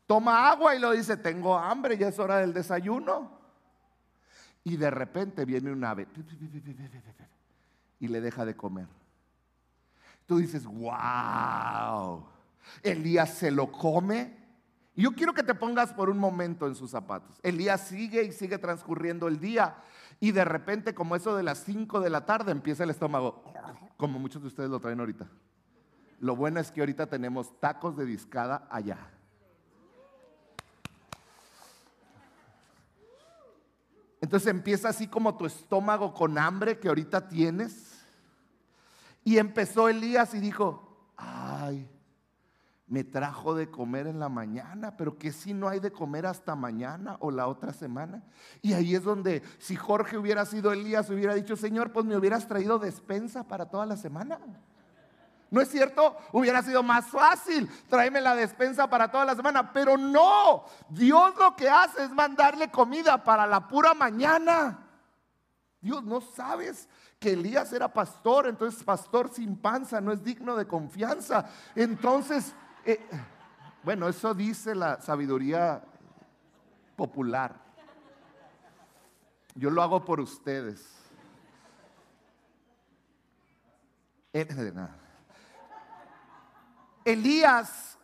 toma 0.05 0.49
agua 0.49 0.75
y 0.75 0.79
lo 0.79 0.91
dice, 0.91 1.15
tengo 1.15 1.57
hambre, 1.57 1.97
ya 1.97 2.09
es 2.09 2.19
hora 2.19 2.37
del 2.37 2.53
desayuno. 2.53 3.37
Y 4.65 4.75
de 4.75 4.91
repente 4.91 5.45
viene 5.45 5.71
un 5.71 5.83
ave 5.85 6.07
y 8.01 8.07
le 8.09 8.19
deja 8.19 8.43
de 8.43 8.55
comer. 8.55 8.87
Tú 10.27 10.37
dices, 10.37 10.65
wow, 10.65 12.23
Elías 12.83 13.33
se 13.33 13.49
lo 13.49 13.71
come 13.71 14.37
yo 14.97 15.11
quiero 15.13 15.35
que 15.35 15.43
te 15.43 15.53
pongas 15.53 15.93
por 15.93 16.09
un 16.09 16.17
momento 16.17 16.65
en 16.65 16.73
sus 16.73 16.89
zapatos. 16.89 17.39
El 17.43 17.59
día 17.59 17.77
sigue 17.77 18.23
y 18.23 18.31
sigue 18.31 18.57
transcurriendo 18.57 19.27
el 19.27 19.39
día 19.39 19.75
y 20.19 20.31
de 20.31 20.43
repente 20.43 20.95
como 20.95 21.15
eso 21.15 21.35
de 21.35 21.43
las 21.43 21.59
5 21.59 21.99
de 21.99 22.09
la 22.09 22.25
tarde 22.25 22.51
empieza 22.51 22.83
el 22.83 22.89
estómago, 22.89 23.43
como 23.95 24.17
muchos 24.17 24.41
de 24.41 24.47
ustedes 24.47 24.71
lo 24.71 24.79
traen 24.79 24.99
ahorita. 24.99 25.27
Lo 26.19 26.35
bueno 26.35 26.59
es 26.59 26.71
que 26.71 26.79
ahorita 26.79 27.05
tenemos 27.05 27.59
tacos 27.59 27.95
de 27.95 28.05
discada 28.07 28.67
allá. 28.71 28.97
Entonces 34.19 34.47
empieza 34.47 34.89
así 34.89 35.07
como 35.07 35.37
tu 35.37 35.45
estómago 35.45 36.11
con 36.15 36.39
hambre 36.39 36.79
que 36.79 36.87
ahorita 36.87 37.29
tienes. 37.29 37.96
Y 39.27 39.39
empezó 39.39 39.89
Elías 39.89 40.33
y 40.35 40.39
dijo, 40.39 41.11
ay, 41.17 41.85
me 42.85 43.03
trajo 43.03 43.55
de 43.55 43.69
comer 43.69 44.07
en 44.07 44.21
la 44.21 44.29
mañana, 44.29 44.95
pero 44.95 45.17
que 45.17 45.33
si 45.33 45.53
no 45.53 45.67
hay 45.67 45.81
de 45.81 45.91
comer 45.91 46.25
hasta 46.25 46.55
mañana 46.55 47.17
o 47.19 47.29
la 47.29 47.47
otra 47.47 47.73
semana. 47.73 48.23
Y 48.61 48.71
ahí 48.71 48.95
es 48.95 49.03
donde 49.03 49.43
si 49.59 49.75
Jorge 49.75 50.17
hubiera 50.17 50.45
sido 50.45 50.71
Elías, 50.71 51.09
hubiera 51.09 51.35
dicho, 51.35 51.57
Señor, 51.57 51.91
pues 51.91 52.05
me 52.05 52.15
hubieras 52.15 52.47
traído 52.47 52.79
despensa 52.79 53.43
para 53.43 53.65
toda 53.65 53.85
la 53.85 53.97
semana. 53.97 54.39
¿No 55.51 55.59
es 55.59 55.67
cierto? 55.67 56.15
Hubiera 56.31 56.63
sido 56.63 56.81
más 56.81 57.07
fácil 57.07 57.69
tráeme 57.89 58.21
la 58.21 58.33
despensa 58.33 58.89
para 58.89 59.11
toda 59.11 59.25
la 59.25 59.35
semana, 59.35 59.73
pero 59.73 59.97
no, 59.97 60.63
Dios 60.87 61.33
lo 61.37 61.53
que 61.53 61.67
hace 61.67 62.05
es 62.05 62.11
mandarle 62.11 62.71
comida 62.71 63.21
para 63.21 63.45
la 63.45 63.67
pura 63.67 63.93
mañana. 63.93 64.87
Dios, 65.81 66.01
¿no 66.01 66.21
sabes 66.21 66.87
que 67.19 67.33
Elías 67.33 67.73
era 67.73 67.91
pastor? 67.91 68.47
Entonces 68.47 68.83
pastor 68.83 69.29
sin 69.33 69.57
panza 69.57 69.99
no 70.01 70.11
es 70.11 70.23
digno 70.23 70.55
de 70.55 70.67
confianza. 70.67 71.49
Entonces 71.75 72.53
eh, 72.85 72.99
bueno, 73.83 74.09
eso 74.09 74.33
dice 74.33 74.75
la 74.75 74.99
sabiduría 74.99 75.81
popular. 76.95 77.55
Yo 79.55 79.69
lo 79.69 79.81
hago 79.81 80.03
por 80.03 80.19
ustedes. 80.19 80.93
Eh, 84.33 84.47
Elías 87.05 87.97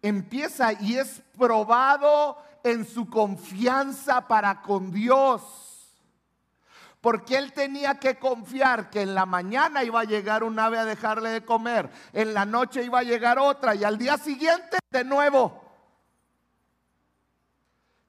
empieza 0.00 0.72
y 0.74 0.96
es 0.96 1.22
probado 1.36 2.38
en 2.62 2.86
su 2.86 3.10
confianza 3.10 4.26
para 4.28 4.62
con 4.62 4.92
Dios. 4.92 5.69
Porque 7.00 7.38
él 7.38 7.52
tenía 7.52 7.98
que 7.98 8.18
confiar 8.18 8.90
que 8.90 9.02
en 9.02 9.14
la 9.14 9.24
mañana 9.24 9.82
iba 9.84 10.00
a 10.00 10.04
llegar 10.04 10.44
un 10.44 10.58
ave 10.58 10.78
a 10.78 10.84
dejarle 10.84 11.30
de 11.30 11.44
comer, 11.44 11.90
en 12.12 12.34
la 12.34 12.44
noche 12.44 12.82
iba 12.82 12.98
a 12.98 13.04
llegar 13.04 13.38
otra 13.38 13.74
y 13.74 13.84
al 13.84 13.96
día 13.96 14.18
siguiente 14.18 14.78
de 14.90 15.04
nuevo. 15.04 15.64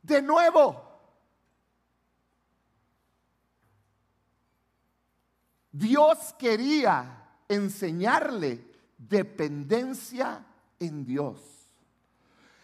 De 0.01 0.21
nuevo. 0.21 0.91
Dios 5.71 6.35
quería 6.37 7.29
enseñarle 7.47 8.65
dependencia 8.97 10.43
en 10.79 11.05
Dios. 11.05 11.60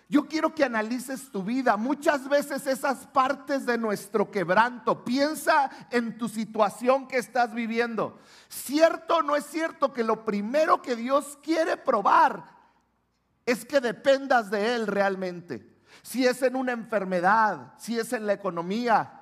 Yo 0.10 0.26
quiero 0.26 0.56
que 0.56 0.64
analices 0.64 1.30
tu 1.32 1.44
vida. 1.44 1.76
Muchas 1.76 2.30
veces 2.30 2.66
esas 2.66 3.06
partes 3.08 3.66
de 3.66 3.78
nuestro 3.78 4.32
quebranto. 4.32 5.04
Piensa 5.04 5.70
en 5.92 6.18
tu 6.18 6.30
situación 6.30 7.08
que 7.08 7.18
estás 7.18 7.54
viviendo. 7.54 8.20
¿Cierto 8.48 9.18
o 9.18 9.22
no 9.22 9.36
es 9.36 9.46
cierto 9.46 9.92
que 9.92 10.06
lo 10.06 10.24
primero 10.24 10.82
que 10.82 10.96
Dios 10.96 11.38
quiere 11.44 11.76
probar 11.76 12.56
es 13.46 13.66
que 13.66 13.82
dependas 13.82 14.50
de 14.50 14.76
Él 14.76 14.88
realmente? 14.88 15.78
Si 16.04 16.26
es 16.26 16.42
en 16.42 16.56
una 16.56 16.72
enfermedad, 16.72 17.74
si 17.78 18.00
es 18.00 18.14
en 18.14 18.26
la 18.26 18.34
economía, 18.34 19.18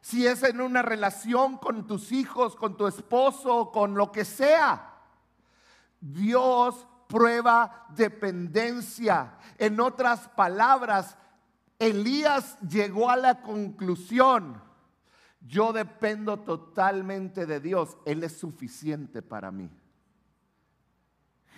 si 0.00 0.26
es 0.26 0.42
en 0.42 0.60
una 0.60 0.82
relación 0.82 1.56
con 1.58 1.86
tus 1.86 2.10
hijos, 2.10 2.56
con 2.56 2.76
tu 2.76 2.88
esposo, 2.88 3.70
con 3.70 3.94
lo 3.94 4.10
que 4.10 4.24
sea. 4.24 4.88
Dios 6.00 6.86
prueba 7.10 7.86
dependencia. 7.94 9.34
En 9.58 9.80
otras 9.80 10.28
palabras, 10.28 11.18
Elías 11.78 12.56
llegó 12.60 13.10
a 13.10 13.16
la 13.16 13.42
conclusión, 13.42 14.62
yo 15.40 15.72
dependo 15.72 16.38
totalmente 16.40 17.46
de 17.46 17.60
Dios, 17.60 17.96
Él 18.06 18.22
es 18.22 18.38
suficiente 18.38 19.22
para 19.22 19.50
mí. 19.50 19.68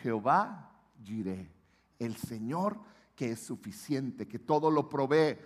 Jehová 0.02 0.70
diré, 0.96 1.50
el 1.98 2.16
Señor 2.16 2.78
que 3.14 3.32
es 3.32 3.40
suficiente, 3.40 4.26
que 4.26 4.38
todo 4.38 4.70
lo 4.70 4.88
provee. 4.88 5.38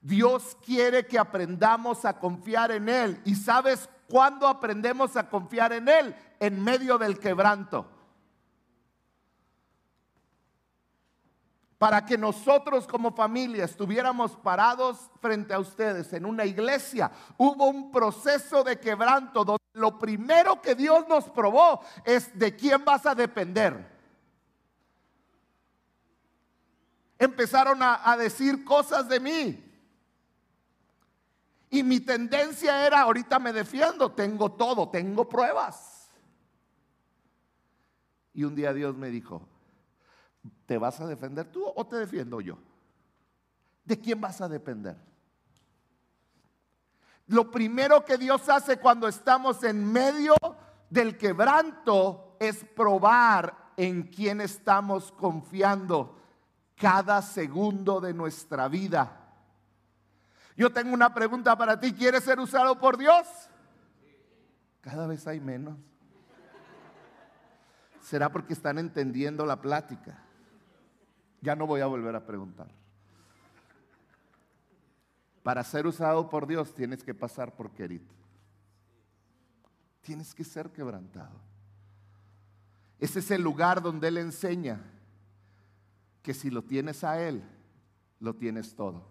Dios 0.00 0.56
quiere 0.64 1.06
que 1.06 1.18
aprendamos 1.18 2.04
a 2.04 2.18
confiar 2.18 2.72
en 2.72 2.88
Él. 2.88 3.20
¿Y 3.24 3.34
sabes 3.34 3.88
cuándo 4.08 4.48
aprendemos 4.48 5.16
a 5.16 5.28
confiar 5.28 5.72
en 5.72 5.88
Él? 5.88 6.16
En 6.40 6.62
medio 6.62 6.98
del 6.98 7.18
quebranto. 7.18 7.99
Para 11.80 12.04
que 12.04 12.18
nosotros 12.18 12.86
como 12.86 13.10
familia 13.10 13.64
estuviéramos 13.64 14.36
parados 14.36 15.10
frente 15.18 15.54
a 15.54 15.58
ustedes 15.58 16.12
en 16.12 16.26
una 16.26 16.44
iglesia, 16.44 17.10
hubo 17.38 17.68
un 17.68 17.90
proceso 17.90 18.62
de 18.62 18.78
quebranto 18.78 19.46
donde 19.46 19.64
lo 19.72 19.98
primero 19.98 20.60
que 20.60 20.74
Dios 20.74 21.08
nos 21.08 21.24
probó 21.30 21.80
es 22.04 22.38
de 22.38 22.54
quién 22.54 22.84
vas 22.84 23.06
a 23.06 23.14
depender. 23.14 23.98
Empezaron 27.18 27.78
a, 27.80 28.14
decir 28.18 28.62
cosas 28.62 29.08
de 29.08 29.18
mí. 29.18 29.72
Y 31.70 31.82
mi 31.82 32.00
tendencia 32.00 32.86
era, 32.86 33.00
ahorita 33.00 33.38
me 33.38 33.54
defiendo, 33.54 34.12
tengo 34.12 34.52
todo, 34.52 34.90
tengo 34.90 35.26
pruebas. 35.26 36.10
Y 38.34 38.44
un 38.44 38.54
día 38.54 38.74
Dios 38.74 38.94
me 38.98 39.08
dijo, 39.08 39.48
¿Te 40.70 40.78
vas 40.78 41.00
a 41.00 41.06
defender 41.08 41.50
tú 41.50 41.64
o 41.74 41.84
te 41.84 41.96
defiendo 41.96 42.40
yo? 42.40 42.56
¿De 43.84 43.98
quién 43.98 44.20
vas 44.20 44.40
a 44.40 44.48
depender? 44.48 44.96
Lo 47.26 47.50
primero 47.50 48.04
que 48.04 48.16
Dios 48.16 48.48
hace 48.48 48.76
cuando 48.76 49.08
estamos 49.08 49.64
en 49.64 49.84
medio 49.84 50.32
del 50.88 51.18
quebranto 51.18 52.36
es 52.38 52.64
probar 52.64 53.72
en 53.76 54.04
quién 54.04 54.40
estamos 54.40 55.10
confiando 55.10 56.16
cada 56.76 57.20
segundo 57.20 58.00
de 58.00 58.14
nuestra 58.14 58.68
vida. 58.68 59.10
Yo 60.56 60.72
tengo 60.72 60.94
una 60.94 61.12
pregunta 61.12 61.58
para 61.58 61.80
ti. 61.80 61.92
¿Quieres 61.92 62.22
ser 62.22 62.38
usado 62.38 62.78
por 62.78 62.96
Dios? 62.96 63.26
Cada 64.82 65.08
vez 65.08 65.26
hay 65.26 65.40
menos. 65.40 65.76
será 68.00 68.30
porque 68.30 68.52
están 68.52 68.78
entendiendo 68.78 69.44
la 69.44 69.60
plática. 69.60 70.29
Ya 71.40 71.56
no 71.56 71.66
voy 71.66 71.80
a 71.80 71.86
volver 71.86 72.14
a 72.14 72.26
preguntar. 72.26 72.68
Para 75.42 75.64
ser 75.64 75.86
usado 75.86 76.28
por 76.28 76.46
Dios 76.46 76.74
tienes 76.74 77.02
que 77.02 77.14
pasar 77.14 77.54
por 77.54 77.70
Kerit. 77.70 78.02
Tienes 80.02 80.34
que 80.34 80.44
ser 80.44 80.70
quebrantado. 80.70 81.38
Ese 82.98 83.20
es 83.20 83.30
el 83.30 83.42
lugar 83.42 83.80
donde 83.80 84.08
Él 84.08 84.18
enseña 84.18 84.80
que 86.22 86.34
si 86.34 86.50
lo 86.50 86.62
tienes 86.62 87.02
a 87.02 87.20
Él, 87.20 87.42
lo 88.18 88.34
tienes 88.34 88.74
todo. 88.74 89.08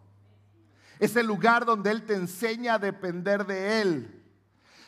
Es 1.00 1.16
el 1.16 1.26
lugar 1.26 1.66
donde 1.66 1.90
Él 1.90 2.06
te 2.06 2.14
enseña 2.14 2.76
a 2.76 2.80
depender 2.80 3.46
de 3.48 3.82
Él. 3.82 4.24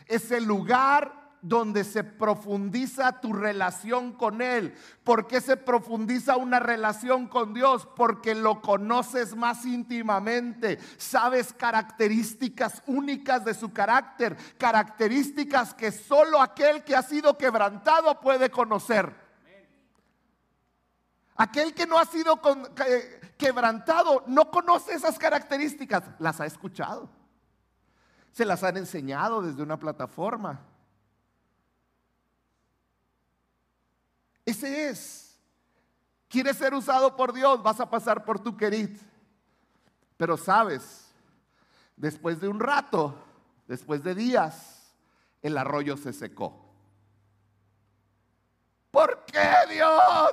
Es 0.06 0.32
el 0.32 0.46
lugar 0.46 1.21
donde 1.42 1.84
se 1.84 2.04
profundiza 2.04 3.20
tu 3.20 3.34
relación 3.34 4.14
con 4.14 4.42
Él. 4.42 4.76
¿Por 5.04 5.28
qué 5.28 5.42
se 5.42 5.58
profundiza 5.58 6.38
una 6.38 6.60
relación 6.60 7.28
con 7.28 7.54
Dios? 7.54 7.88
Porque 7.96 8.36
lo 8.36 8.62
conoces 8.62 9.36
más 9.36 9.66
íntimamente, 9.66 10.80
sabes 10.98 11.54
características 11.54 12.84
únicas 12.86 13.44
de 13.44 13.54
su 13.54 13.74
carácter, 13.74 14.38
características 14.58 15.74
que 15.74 15.92
solo 15.92 16.42
aquel 16.42 16.84
que 16.84 16.96
ha 16.96 17.02
sido 17.02 17.38
quebrantado 17.38 18.20
puede 18.20 18.50
conocer. 18.52 19.14
Aquel 21.36 21.74
que 21.74 21.88
no 21.88 21.98
ha 21.98 22.06
sido 22.06 22.40
quebrantado 23.38 24.24
no 24.28 24.52
conoce 24.52 24.94
esas 24.94 25.18
características, 25.18 26.04
las 26.20 26.40
ha 26.40 26.46
escuchado. 26.46 27.10
Se 28.32 28.46
las 28.46 28.64
han 28.64 28.78
enseñado 28.78 29.42
desde 29.42 29.64
una 29.64 29.78
plataforma 29.78 30.71
Ese 34.46 34.90
es. 34.90 35.40
¿Quieres 36.28 36.58
ser 36.58 36.74
usado 36.74 37.16
por 37.16 37.34
Dios? 37.34 37.62
Vas 37.62 37.80
a 37.80 37.90
pasar 37.90 38.24
por 38.24 38.40
tu 38.40 38.56
querid. 38.56 38.98
Pero 40.18 40.38
sabes, 40.38 41.12
después 41.96 42.40
de 42.40 42.48
un 42.48 42.60
rato, 42.60 43.16
después 43.68 44.04
de 44.04 44.16
días, 44.16 44.94
el 45.42 45.58
arroyo 45.58 45.98
se 45.98 46.14
secó. 46.14 46.72
¿Por 48.92 49.26
qué 49.26 49.50
Dios? 49.70 50.32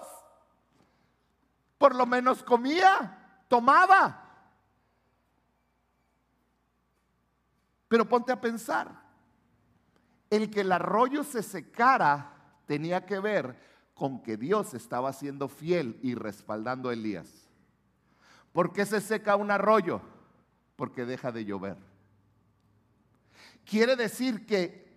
Por 1.79 1.95
lo 1.95 2.07
menos 2.07 2.43
comía, 2.43 3.43
tomaba. 3.49 4.25
Pero 7.89 8.09
ponte 8.09 8.33
a 8.33 8.41
pensar, 8.41 8.89
el 10.29 10.51
que 10.51 10.61
el 10.61 10.73
arroyo 10.73 11.25
se 11.25 11.43
secara 11.43 12.33
tenía 12.67 13.07
que 13.07 13.19
ver 13.19 13.59
con 13.99 14.23
que 14.23 14.37
Dios 14.37 14.75
estaba 14.75 15.13
siendo 15.13 15.49
fiel 15.49 15.99
y 16.03 16.15
respaldando 16.15 16.89
a 16.89 16.93
Elías. 16.93 17.29
¿Por 18.53 18.73
qué 18.73 18.87
se 18.87 19.01
seca 19.01 19.35
un 19.35 19.51
arroyo? 19.51 20.01
Porque 20.77 21.05
deja 21.05 21.33
de 21.33 21.45
llover. 21.45 21.77
Quiere 23.65 23.97
decir 23.97 24.47
que 24.47 24.89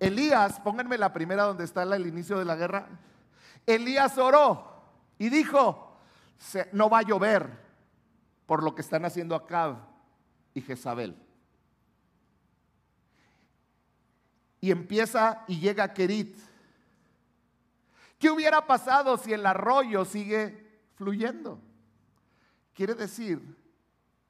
Elías, 0.00 0.58
pónganme 0.60 0.96
la 0.96 1.12
primera 1.12 1.44
donde 1.44 1.64
está 1.64 1.82
el 1.82 2.06
inicio 2.06 2.38
de 2.38 2.46
la 2.46 2.56
guerra. 2.56 2.88
Elías 3.66 4.16
oró 4.16 4.82
y 5.18 5.28
dijo, 5.28 5.98
no 6.72 6.88
va 6.88 7.00
a 7.00 7.02
llover 7.02 7.50
por 8.46 8.62
lo 8.62 8.74
que 8.74 8.80
están 8.80 9.04
haciendo 9.04 9.34
Acab 9.34 9.76
y 10.54 10.62
Jezabel. 10.62 11.14
Y 14.62 14.70
empieza 14.70 15.44
y 15.46 15.60
llega 15.60 15.92
Kerit 15.92 16.47
¿Qué 18.18 18.30
hubiera 18.30 18.66
pasado 18.66 19.16
si 19.16 19.32
el 19.32 19.46
arroyo 19.46 20.04
sigue 20.04 20.80
fluyendo? 20.94 21.60
Quiere 22.74 22.94
decir 22.94 23.56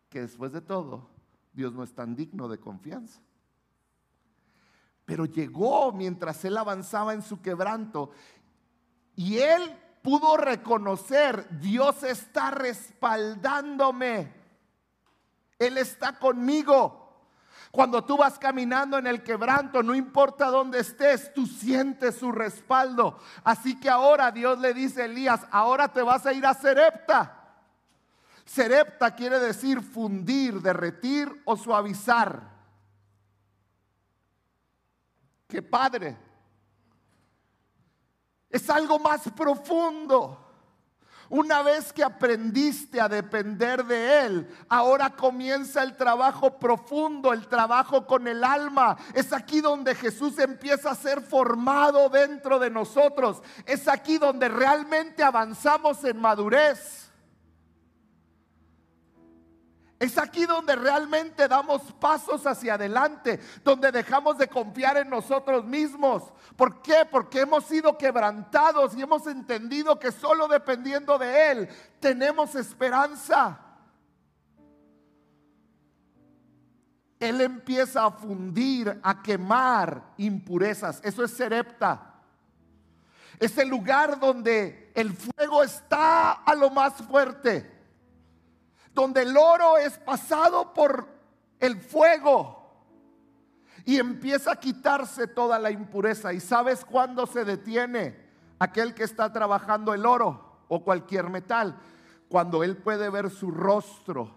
que 0.08 0.20
después 0.20 0.52
de 0.52 0.60
todo, 0.60 1.08
Dios 1.52 1.72
no 1.72 1.82
es 1.82 1.94
tan 1.94 2.14
digno 2.14 2.48
de 2.48 2.58
confianza. 2.58 3.20
Pero 5.04 5.24
llegó 5.24 5.92
mientras 5.92 6.44
él 6.44 6.56
avanzaba 6.56 7.14
en 7.14 7.22
su 7.22 7.40
quebranto 7.40 8.10
y 9.16 9.38
él 9.38 9.74
pudo 10.02 10.36
reconocer, 10.36 11.48
Dios 11.58 12.02
está 12.02 12.50
respaldándome, 12.50 14.32
Él 15.58 15.76
está 15.76 16.18
conmigo. 16.18 17.07
Cuando 17.70 18.02
tú 18.04 18.16
vas 18.16 18.38
caminando 18.38 18.98
en 18.98 19.06
el 19.06 19.22
quebranto, 19.22 19.82
no 19.82 19.94
importa 19.94 20.46
dónde 20.46 20.80
estés, 20.80 21.32
tú 21.34 21.46
sientes 21.46 22.16
su 22.16 22.32
respaldo. 22.32 23.18
Así 23.44 23.78
que 23.78 23.90
ahora 23.90 24.30
Dios 24.30 24.58
le 24.58 24.72
dice 24.72 25.02
a 25.02 25.04
Elías, 25.04 25.46
ahora 25.50 25.92
te 25.92 26.02
vas 26.02 26.24
a 26.24 26.32
ir 26.32 26.46
a 26.46 26.54
Serepta. 26.54 27.34
Serepta 28.44 29.14
quiere 29.14 29.38
decir 29.38 29.82
fundir, 29.82 30.62
derretir 30.62 31.30
o 31.44 31.56
suavizar. 31.56 32.42
¡Qué 35.46 35.60
padre! 35.60 36.16
Es 38.48 38.68
algo 38.70 38.98
más 38.98 39.30
profundo. 39.32 40.47
Una 41.30 41.62
vez 41.62 41.92
que 41.92 42.02
aprendiste 42.02 43.00
a 43.00 43.08
depender 43.08 43.84
de 43.84 44.24
Él, 44.24 44.48
ahora 44.68 45.10
comienza 45.10 45.82
el 45.82 45.94
trabajo 45.94 46.58
profundo, 46.58 47.34
el 47.34 47.46
trabajo 47.48 48.06
con 48.06 48.26
el 48.26 48.42
alma. 48.42 48.96
Es 49.12 49.32
aquí 49.34 49.60
donde 49.60 49.94
Jesús 49.94 50.38
empieza 50.38 50.90
a 50.90 50.94
ser 50.94 51.20
formado 51.20 52.08
dentro 52.08 52.58
de 52.58 52.70
nosotros. 52.70 53.42
Es 53.66 53.88
aquí 53.88 54.16
donde 54.16 54.48
realmente 54.48 55.22
avanzamos 55.22 56.02
en 56.04 56.18
madurez. 56.18 57.07
Es 59.98 60.16
aquí 60.16 60.46
donde 60.46 60.76
realmente 60.76 61.48
damos 61.48 61.82
pasos 61.94 62.46
hacia 62.46 62.74
adelante, 62.74 63.40
donde 63.64 63.90
dejamos 63.90 64.38
de 64.38 64.46
confiar 64.46 64.96
en 64.96 65.10
nosotros 65.10 65.64
mismos. 65.64 66.22
¿Por 66.54 66.80
qué? 66.82 67.04
Porque 67.10 67.40
hemos 67.40 67.64
sido 67.64 67.98
quebrantados 67.98 68.96
y 68.96 69.02
hemos 69.02 69.26
entendido 69.26 69.98
que 69.98 70.12
solo 70.12 70.46
dependiendo 70.46 71.18
de 71.18 71.50
Él 71.50 71.68
tenemos 71.98 72.54
esperanza. 72.54 73.58
Él 77.18 77.40
empieza 77.40 78.04
a 78.04 78.12
fundir, 78.12 79.00
a 79.02 79.20
quemar 79.20 80.12
impurezas. 80.16 81.00
Eso 81.02 81.24
es 81.24 81.32
Serepta. 81.32 82.14
Es 83.40 83.58
el 83.58 83.68
lugar 83.68 84.20
donde 84.20 84.92
el 84.94 85.12
fuego 85.12 85.64
está 85.64 86.34
a 86.34 86.54
lo 86.54 86.70
más 86.70 86.94
fuerte 86.94 87.77
donde 88.98 89.22
el 89.22 89.36
oro 89.36 89.78
es 89.78 89.96
pasado 89.96 90.74
por 90.74 91.06
el 91.60 91.76
fuego 91.76 92.58
y 93.84 93.96
empieza 93.96 94.50
a 94.50 94.56
quitarse 94.56 95.28
toda 95.28 95.56
la 95.60 95.70
impureza. 95.70 96.32
¿Y 96.32 96.40
sabes 96.40 96.84
cuándo 96.84 97.24
se 97.24 97.44
detiene 97.44 98.16
aquel 98.58 98.94
que 98.94 99.04
está 99.04 99.32
trabajando 99.32 99.94
el 99.94 100.04
oro 100.04 100.64
o 100.66 100.82
cualquier 100.82 101.30
metal? 101.30 101.78
Cuando 102.28 102.64
él 102.64 102.76
puede 102.76 103.08
ver 103.08 103.30
su 103.30 103.52
rostro 103.52 104.34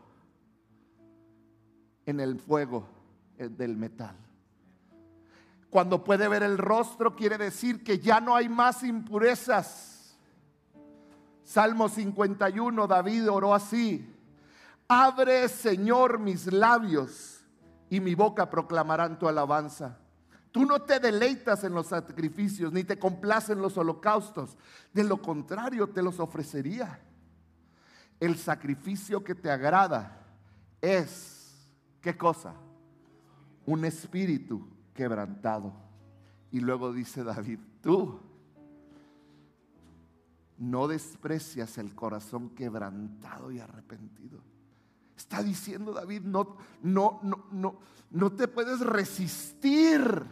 en 2.06 2.20
el 2.20 2.40
fuego 2.40 2.88
eh, 3.40 3.50
del 3.50 3.76
metal. 3.76 4.16
Cuando 5.72 6.04
puede 6.04 6.28
ver 6.28 6.44
el 6.44 6.60
rostro 6.60 7.16
quiere 7.16 7.40
decir 7.40 7.84
que 7.84 7.98
ya 7.98 8.22
no 8.22 8.36
hay 8.36 8.48
más 8.48 8.84
impurezas. 8.84 10.20
Salmo 11.44 11.90
51, 11.90 12.86
David 12.86 13.32
oró 13.32 13.56
así. 13.56 14.21
Abre, 14.94 15.48
Señor, 15.48 16.20
mis 16.20 16.52
labios 16.52 17.46
y 17.90 18.02
mi 18.02 18.14
boca 18.14 18.50
proclamarán 18.50 19.18
tu 19.18 19.26
alabanza. 19.26 19.98
Tú 20.52 20.66
no 20.66 20.82
te 20.82 21.00
deleitas 21.00 21.64
en 21.64 21.74
los 21.74 21.88
sacrificios, 21.88 22.74
ni 22.74 22.84
te 22.84 23.00
complacen 23.00 23.62
los 23.62 23.78
holocaustos. 23.78 24.58
De 24.92 25.06
lo 25.06 25.22
contrario, 25.22 25.88
te 25.88 26.02
los 26.02 26.20
ofrecería. 26.20 27.00
El 28.20 28.38
sacrificio 28.38 29.24
que 29.24 29.34
te 29.34 29.50
agrada 29.50 30.26
es, 30.82 31.72
¿qué 32.02 32.18
cosa? 32.18 32.54
Un 33.66 33.86
espíritu 33.86 34.68
quebrantado. 34.94 35.72
Y 36.52 36.60
luego 36.60 36.92
dice 36.92 37.24
David, 37.24 37.60
tú 37.82 38.20
no 40.58 40.90
desprecias 40.90 41.78
el 41.78 41.96
corazón 41.96 42.50
quebrantado 42.50 43.54
y 43.54 43.62
arrepentido. 43.62 44.51
Está 45.22 45.44
diciendo 45.44 45.94
David, 45.94 46.24
no, 46.24 46.58
no, 46.82 47.20
no, 47.22 47.46
no, 47.52 47.76
no 48.10 48.32
te 48.32 48.48
puedes 48.48 48.80
resistir 48.80 50.26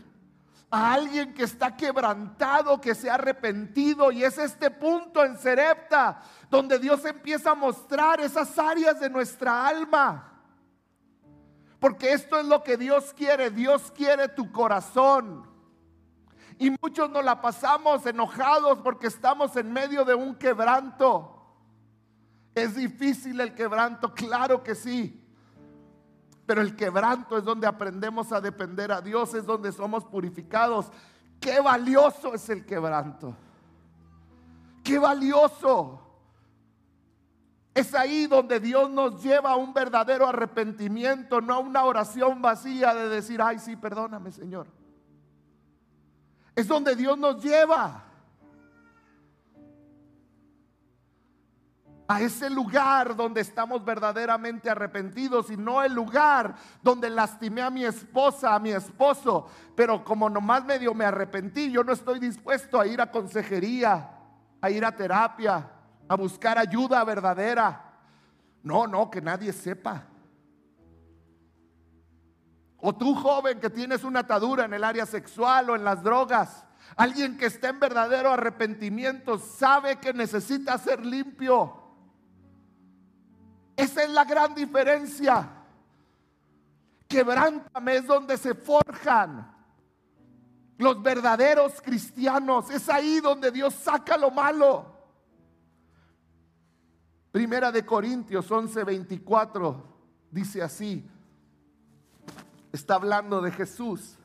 a 0.71 0.93
alguien 0.93 1.35
que 1.35 1.43
está 1.43 1.77
quebrantado, 1.77 2.81
que 2.81 2.95
se 2.95 3.07
ha 3.07 3.13
arrepentido. 3.13 4.11
Y 4.11 4.23
es 4.23 4.39
este 4.39 4.71
punto 4.71 5.23
en 5.23 5.37
Serepta 5.37 6.21
donde 6.49 6.79
Dios 6.79 7.05
empieza 7.05 7.51
a 7.51 7.55
mostrar 7.55 8.19
esas 8.19 8.57
áreas 8.57 8.99
de 8.99 9.11
nuestra 9.11 9.67
alma. 9.67 10.41
Porque 11.79 12.11
esto 12.11 12.39
es 12.39 12.47
lo 12.47 12.63
que 12.63 12.75
Dios 12.75 13.13
quiere. 13.15 13.51
Dios 13.51 13.93
quiere 13.95 14.27
tu 14.27 14.51
corazón. 14.51 15.47
Y 16.57 16.71
muchos 16.81 17.11
nos 17.11 17.23
la 17.23 17.39
pasamos 17.39 18.07
enojados 18.07 18.79
porque 18.79 19.05
estamos 19.05 19.55
en 19.55 19.71
medio 19.71 20.03
de 20.03 20.15
un 20.15 20.33
quebranto. 20.33 21.38
¿Es 22.59 22.75
difícil 22.75 23.39
el 23.39 23.55
quebranto? 23.55 24.13
Claro 24.13 24.61
que 24.61 24.75
sí. 24.75 25.25
Pero 26.45 26.61
el 26.61 26.75
quebranto 26.75 27.37
es 27.37 27.43
donde 27.43 27.67
aprendemos 27.67 28.31
a 28.31 28.41
depender 28.41 28.91
a 28.91 29.01
Dios, 29.01 29.33
es 29.33 29.45
donde 29.45 29.71
somos 29.71 30.03
purificados. 30.03 30.87
Qué 31.39 31.61
valioso 31.61 32.33
es 32.33 32.49
el 32.49 32.65
quebranto. 32.65 33.35
Qué 34.83 34.99
valioso. 34.99 36.01
Es 37.73 37.93
ahí 37.93 38.27
donde 38.27 38.59
Dios 38.59 38.89
nos 38.89 39.23
lleva 39.23 39.51
a 39.51 39.55
un 39.55 39.73
verdadero 39.73 40.27
arrepentimiento, 40.27 41.39
no 41.39 41.53
a 41.53 41.59
una 41.59 41.85
oración 41.85 42.41
vacía 42.41 42.93
de 42.93 43.07
decir, 43.07 43.41
ay, 43.41 43.59
sí, 43.59 43.77
perdóname, 43.77 44.31
Señor. 44.31 44.67
Es 46.55 46.67
donde 46.67 46.95
Dios 46.95 47.17
nos 47.17 47.41
lleva. 47.41 48.08
A 52.09 52.21
ese 52.21 52.49
lugar 52.49 53.15
donde 53.15 53.39
estamos 53.39 53.85
verdaderamente 53.85 54.67
arrepentidos 54.67 55.51
y 55.51 55.57
no 55.57 55.83
el 55.83 55.93
lugar 55.93 56.55
donde 56.81 57.07
lastimé 57.07 57.61
a 57.61 57.69
mi 57.69 57.85
esposa, 57.85 58.55
a 58.55 58.59
mi 58.59 58.71
esposo, 58.71 59.47
pero 59.75 60.03
como 60.03 60.27
nomás 60.27 60.65
medio 60.65 60.95
me 60.95 61.05
arrepentí, 61.05 61.71
yo 61.71 61.83
no 61.83 61.93
estoy 61.93 62.19
dispuesto 62.19 62.81
a 62.81 62.87
ir 62.87 62.99
a 62.99 63.11
consejería, 63.11 64.09
a 64.59 64.71
ir 64.71 64.83
a 64.83 64.95
terapia, 64.95 65.69
a 66.07 66.15
buscar 66.15 66.57
ayuda 66.57 67.03
verdadera. 67.03 67.93
No, 68.63 68.87
no, 68.87 69.11
que 69.11 69.21
nadie 69.21 69.53
sepa. 69.53 70.07
O 72.77 72.95
tú 72.95 73.13
joven 73.13 73.59
que 73.59 73.69
tienes 73.69 74.03
una 74.03 74.21
atadura 74.21 74.65
en 74.65 74.73
el 74.73 74.83
área 74.83 75.05
sexual 75.05 75.69
o 75.69 75.75
en 75.75 75.83
las 75.83 76.01
drogas. 76.01 76.65
Alguien 76.95 77.37
que 77.37 77.45
está 77.45 77.69
en 77.69 77.79
verdadero 77.79 78.31
arrepentimiento 78.31 79.37
sabe 79.37 79.97
que 79.97 80.11
necesita 80.11 80.75
ser 80.79 81.05
limpio. 81.05 81.78
Esa 83.79 84.03
es 84.03 84.09
la 84.09 84.25
gran 84.25 84.53
diferencia. 84.53 85.49
Quebrántame 87.07 87.95
es 87.95 88.05
donde 88.05 88.37
se 88.37 88.53
forjan 88.53 89.55
los 90.77 91.01
verdaderos 91.01 91.79
cristianos. 91.81 92.69
Es 92.71 92.89
ahí 92.89 93.21
donde 93.21 93.51
Dios 93.51 93.73
saca 93.73 94.17
lo 94.17 94.31
malo. 94.31 94.85
Primera 97.31 97.71
de 97.71 97.85
Corintios 97.85 98.51
11:24 98.51 99.81
dice 100.29 100.61
así. 100.61 101.09
Está 102.73 102.95
hablando 102.95 103.39
de 103.39 103.51
Jesús. 103.51 104.17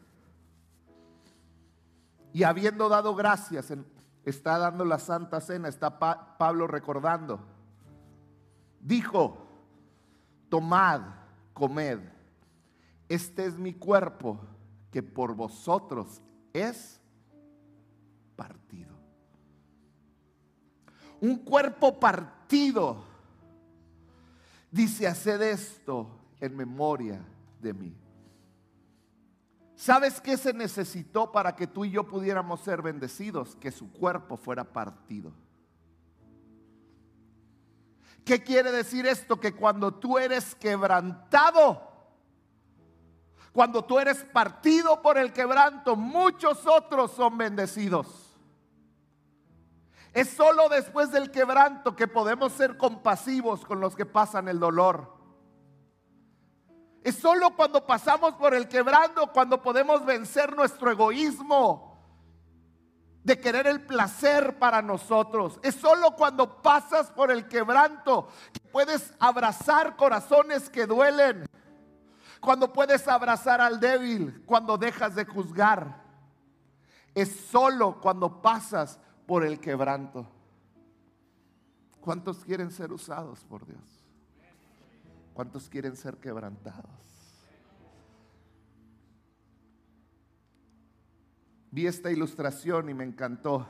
Y 2.32 2.42
habiendo 2.42 2.88
dado 2.88 3.14
gracias, 3.14 3.72
está 4.24 4.58
dando 4.58 4.84
la 4.84 4.98
Santa 4.98 5.40
Cena, 5.40 5.68
está 5.68 5.96
Pablo 6.36 6.66
recordando. 6.66 7.38
Dijo, 8.80 9.43
tomad, 10.48 11.02
comed, 11.52 11.98
este 13.08 13.46
es 13.46 13.56
mi 13.56 13.74
cuerpo 13.74 14.40
que 14.90 15.02
por 15.02 15.34
vosotros 15.34 16.22
es 16.52 17.00
partido. 18.36 18.94
Un 21.20 21.38
cuerpo 21.38 21.98
partido 21.98 23.04
dice, 24.70 25.06
haced 25.06 25.40
esto 25.42 26.08
en 26.40 26.56
memoria 26.56 27.20
de 27.60 27.72
mí. 27.72 27.96
¿Sabes 29.76 30.20
qué 30.20 30.36
se 30.36 30.52
necesitó 30.52 31.30
para 31.30 31.54
que 31.54 31.66
tú 31.66 31.84
y 31.84 31.90
yo 31.90 32.06
pudiéramos 32.06 32.60
ser 32.60 32.80
bendecidos? 32.80 33.56
Que 33.56 33.70
su 33.70 33.92
cuerpo 33.92 34.36
fuera 34.36 34.64
partido. 34.64 35.32
¿Qué 38.24 38.42
quiere 38.42 38.72
decir 38.72 39.06
esto? 39.06 39.38
Que 39.38 39.54
cuando 39.54 39.92
tú 39.92 40.18
eres 40.18 40.54
quebrantado, 40.54 41.94
cuando 43.52 43.84
tú 43.84 44.00
eres 44.00 44.24
partido 44.24 45.00
por 45.02 45.18
el 45.18 45.32
quebranto, 45.32 45.94
muchos 45.94 46.66
otros 46.66 47.12
son 47.12 47.36
bendecidos. 47.38 48.34
Es 50.12 50.30
solo 50.30 50.68
después 50.68 51.10
del 51.10 51.30
quebranto 51.30 51.94
que 51.94 52.08
podemos 52.08 52.52
ser 52.52 52.76
compasivos 52.76 53.64
con 53.64 53.80
los 53.80 53.94
que 53.94 54.06
pasan 54.06 54.48
el 54.48 54.58
dolor. 54.58 55.12
Es 57.02 57.16
solo 57.16 57.54
cuando 57.54 57.84
pasamos 57.84 58.34
por 58.34 58.54
el 58.54 58.66
quebranto 58.66 59.30
cuando 59.32 59.60
podemos 59.60 60.06
vencer 60.06 60.56
nuestro 60.56 60.90
egoísmo, 60.90 61.93
de 63.24 63.40
querer 63.40 63.66
el 63.66 63.80
placer 63.80 64.58
para 64.58 64.82
nosotros. 64.82 65.58
Es 65.62 65.74
solo 65.74 66.14
cuando 66.14 66.60
pasas 66.62 67.10
por 67.10 67.30
el 67.30 67.48
quebranto 67.48 68.28
que 68.52 68.60
puedes 68.70 69.12
abrazar 69.18 69.96
corazones 69.96 70.68
que 70.68 70.86
duelen. 70.86 71.46
Cuando 72.40 72.70
puedes 72.70 73.08
abrazar 73.08 73.62
al 73.62 73.80
débil, 73.80 74.44
cuando 74.44 74.76
dejas 74.76 75.14
de 75.14 75.24
juzgar. 75.24 76.04
Es 77.14 77.34
solo 77.50 77.98
cuando 78.00 78.42
pasas 78.42 78.98
por 79.26 79.44
el 79.44 79.58
quebranto. 79.58 80.26
¿Cuántos 82.02 82.44
quieren 82.44 82.70
ser 82.70 82.92
usados 82.92 83.42
por 83.44 83.64
Dios? 83.64 84.04
¿Cuántos 85.32 85.70
quieren 85.70 85.96
ser 85.96 86.18
quebrantados? 86.18 87.13
Vi 91.74 91.88
esta 91.88 92.12
ilustración 92.12 92.88
y 92.88 92.94
me 92.94 93.02
encantó. 93.02 93.66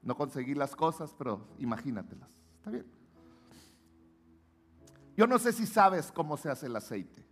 No 0.00 0.16
conseguí 0.16 0.54
las 0.54 0.76
cosas, 0.76 1.12
pero 1.18 1.48
imagínatelas. 1.58 2.30
Está 2.54 2.70
bien. 2.70 2.86
Yo 5.16 5.26
no 5.26 5.40
sé 5.40 5.52
si 5.52 5.66
sabes 5.66 6.12
cómo 6.12 6.36
se 6.36 6.48
hace 6.48 6.66
el 6.66 6.76
aceite, 6.76 7.26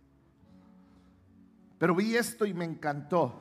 pero 1.77 1.95
vi 1.95 2.17
esto 2.17 2.45
y 2.45 2.53
me 2.53 2.65
encantó. 2.65 3.39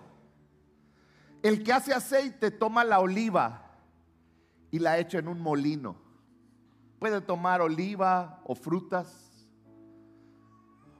El 1.42 1.64
que 1.64 1.72
hace 1.72 1.92
aceite 1.92 2.52
toma 2.52 2.84
la 2.84 3.00
oliva 3.00 3.68
y 4.70 4.78
la 4.78 5.00
echa 5.00 5.18
en 5.18 5.26
un 5.26 5.40
molino. 5.40 5.96
Puede 7.00 7.20
tomar 7.20 7.60
oliva 7.60 8.42
o 8.44 8.54
frutas. 8.54 9.48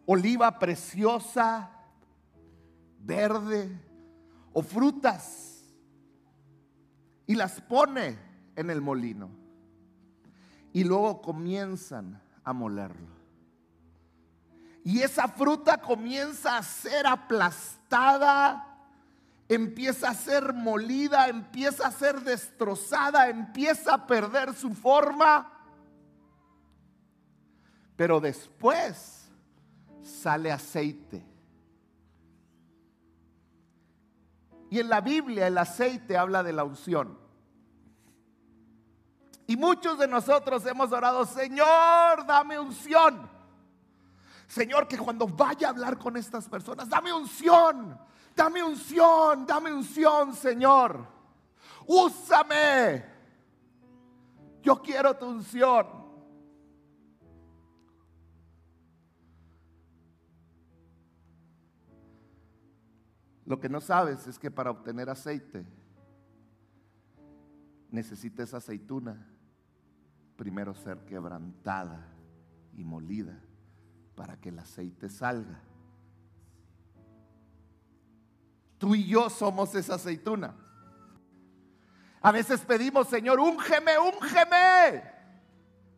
Oliva 0.05 0.59
preciosa, 0.59 1.71
verde, 2.99 3.86
o 4.59 4.62
frutas 4.62 5.66
y 7.27 7.35
las 7.35 7.61
pone 7.61 8.19
en 8.57 8.71
el 8.71 8.81
molino. 8.81 9.29
Y 10.73 10.83
luego 10.83 11.21
comienzan 11.21 12.23
a 12.42 12.55
molerlo. 12.55 13.14
Y 14.83 15.03
esa 15.03 15.29
fruta 15.29 15.77
comienza 15.77 16.57
a 16.57 16.62
ser 16.62 17.07
aplastada, 17.07 18.79
empieza 19.47 20.09
a 20.09 20.14
ser 20.14 20.55
molida, 20.55 21.29
empieza 21.29 21.88
a 21.88 21.92
ser 21.92 22.23
destrozada, 22.23 23.29
empieza 23.29 23.92
a 23.92 24.07
perder 24.07 24.55
su 24.55 24.73
forma. 24.73 25.53
Pero 27.95 28.21
después 28.21 29.29
sale 30.03 30.51
aceite 30.51 31.36
Y 34.70 34.81
en 34.81 34.88
la 34.88 35.00
Biblia 35.00 35.46
el 35.46 35.59
aceite 35.59 36.16
habla 36.16 36.42
de 36.42 36.52
la 36.52 36.64
unción. 36.64 37.18
Y 39.46 39.57
muchos 39.57 39.98
de 39.98 40.09
nosotros 40.09 40.66
hemos 40.66 40.90
orado, 40.90 41.24
Señor, 41.24 42.26
dame 42.26 42.59
unción. 42.59 43.31
Señor, 44.48 44.88
que 44.88 44.98
cuando 44.98 45.26
vaya 45.26 45.68
a 45.68 45.70
hablar 45.70 45.98
con 45.98 46.16
estas 46.16 46.48
personas, 46.48 46.88
dame 46.88 47.12
unción, 47.12 47.98
dame 48.35 48.62
unción, 48.62 49.46
dame 49.46 49.72
unción, 49.72 50.35
Señor. 50.35 51.07
Úsame. 51.87 53.05
Yo 54.62 54.83
quiero 54.83 55.16
tu 55.16 55.26
unción. 55.26 56.06
Lo 63.47 63.61
que 63.61 63.69
no 63.69 63.81
sabes 63.81 64.27
es 64.27 64.39
que 64.39 64.51
para 64.51 64.71
obtener 64.71 65.09
aceite 65.09 65.65
necesitas 67.91 68.53
aceituna 68.53 69.25
primero 70.37 70.75
ser 70.75 70.99
quebrantada 71.07 72.07
y 72.75 72.85
molida 72.85 73.41
para 74.17 74.37
que 74.37 74.49
el 74.49 74.59
aceite 74.59 75.09
salga. 75.09 75.61
Tú 78.79 78.95
y 78.95 79.07
yo 79.07 79.31
somos 79.31 79.75
esa 79.75 79.95
aceituna. 79.95 80.55
A 82.21 82.33
veces 82.33 82.61
pedimos, 82.63 83.09
Señor, 83.09 83.39
úngeme, 83.39 83.99
úngeme. 83.99 85.03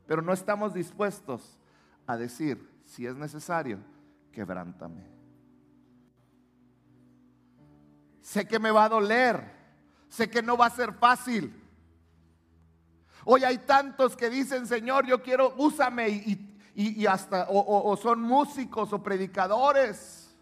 Pero 0.06 0.20
no 0.20 0.32
estamos 0.32 0.74
dispuestos 0.74 1.58
a 2.06 2.16
decir, 2.16 2.82
si 2.84 3.06
es 3.06 3.16
necesario, 3.16 3.78
quebrántame. 4.30 5.17
Sé 8.28 8.46
que 8.46 8.58
me 8.58 8.70
va 8.70 8.84
a 8.84 8.88
doler. 8.90 9.42
Sé 10.10 10.28
que 10.28 10.42
no 10.42 10.58
va 10.58 10.66
a 10.66 10.70
ser 10.70 10.92
fácil. 10.92 11.64
Hoy 13.24 13.42
hay 13.42 13.56
tantos 13.56 14.14
que 14.14 14.28
dicen, 14.28 14.66
Señor, 14.66 15.06
yo 15.06 15.22
quiero, 15.22 15.54
úsame 15.56 16.10
y, 16.74 17.06
hasta, 17.06 17.46
o 17.48 17.96
son 17.96 18.20
músicos 18.20 18.92
o 18.92 19.02
predicadores. 19.02 20.36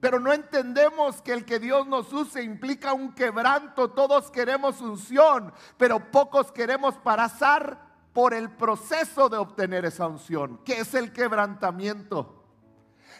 Pero 0.00 0.18
no 0.18 0.32
entendemos 0.32 1.22
que 1.22 1.32
el 1.32 1.44
que 1.44 1.60
Dios 1.60 1.86
nos 1.86 2.12
use 2.12 2.42
implica 2.42 2.92
un 2.92 3.14
quebranto. 3.14 3.92
Todos 3.92 4.32
queremos 4.32 4.80
unción, 4.80 5.52
pero 5.78 6.10
pocos 6.10 6.50
queremos 6.50 6.96
pasar 6.96 7.86
por 8.12 8.34
el 8.34 8.50
proceso 8.50 9.28
de 9.28 9.36
obtener 9.36 9.84
esa 9.84 10.08
unción, 10.08 10.58
que 10.64 10.80
es 10.80 10.92
el 10.94 11.12
quebrantamiento. 11.12 12.35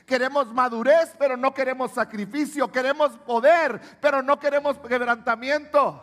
Queremos 0.05 0.53
madurez, 0.53 1.15
pero 1.19 1.37
no 1.37 1.55
queremos 1.55 1.93
sacrificio. 1.93 2.71
Queremos 2.71 3.17
poder, 3.19 3.81
pero 4.01 4.23
no 4.23 4.39
queremos 4.39 4.77
quebrantamiento. 4.79 6.03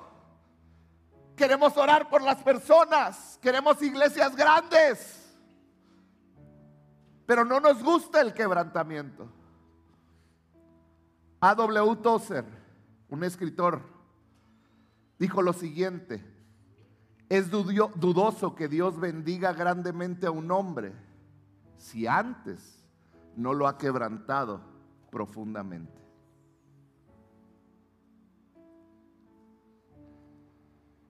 Queremos 1.35 1.75
orar 1.77 2.09
por 2.09 2.21
las 2.21 2.37
personas. 2.37 3.37
Queremos 3.41 3.81
iglesias 3.81 4.35
grandes. 4.35 5.19
Pero 7.25 7.45
no 7.45 7.59
nos 7.59 7.83
gusta 7.83 8.21
el 8.21 8.33
quebrantamiento. 8.33 9.29
A.W. 11.39 11.95
Tozer, 11.97 12.45
un 13.09 13.23
escritor, 13.23 13.81
dijo 15.19 15.41
lo 15.41 15.53
siguiente. 15.53 16.23
Es 17.29 17.49
dudoso 17.49 18.55
que 18.55 18.67
Dios 18.67 18.99
bendiga 18.99 19.53
grandemente 19.53 20.27
a 20.27 20.31
un 20.31 20.51
hombre 20.51 20.93
si 21.77 22.07
antes 22.07 22.82
no 23.35 23.53
lo 23.53 23.67
ha 23.67 23.77
quebrantado 23.77 24.61
profundamente. 25.11 26.01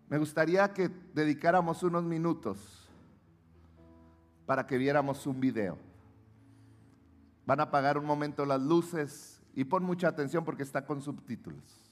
Me 0.09 0.17
gustaría 0.17 0.71
que 0.73 0.89
dedicáramos 1.13 1.81
unos 1.81 2.03
minutos 2.03 2.87
para 4.45 4.67
que 4.67 4.77
viéramos 4.77 5.25
un 5.25 5.39
video. 5.39 5.77
Van 7.45 7.59
a 7.59 7.63
apagar 7.63 7.97
un 7.97 8.05
momento 8.05 8.45
las 8.45 8.61
luces 8.61 9.41
y 9.55 9.63
pon 9.63 9.83
mucha 9.83 10.07
atención 10.07 10.45
porque 10.45 10.63
está 10.63 10.85
con 10.85 11.01
subtítulos. 11.01 11.82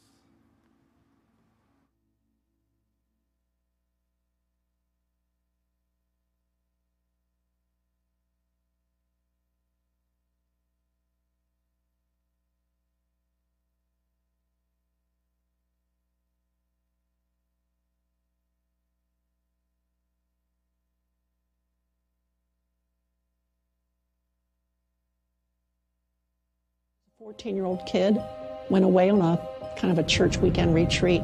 14 27.31 27.55
year 27.55 27.63
old 27.63 27.85
kid 27.85 28.21
went 28.69 28.83
away 28.83 29.09
on 29.09 29.21
a 29.21 29.39
kind 29.77 29.89
of 29.89 29.97
a 29.97 30.03
church 30.03 30.35
weekend 30.39 30.75
retreat. 30.75 31.23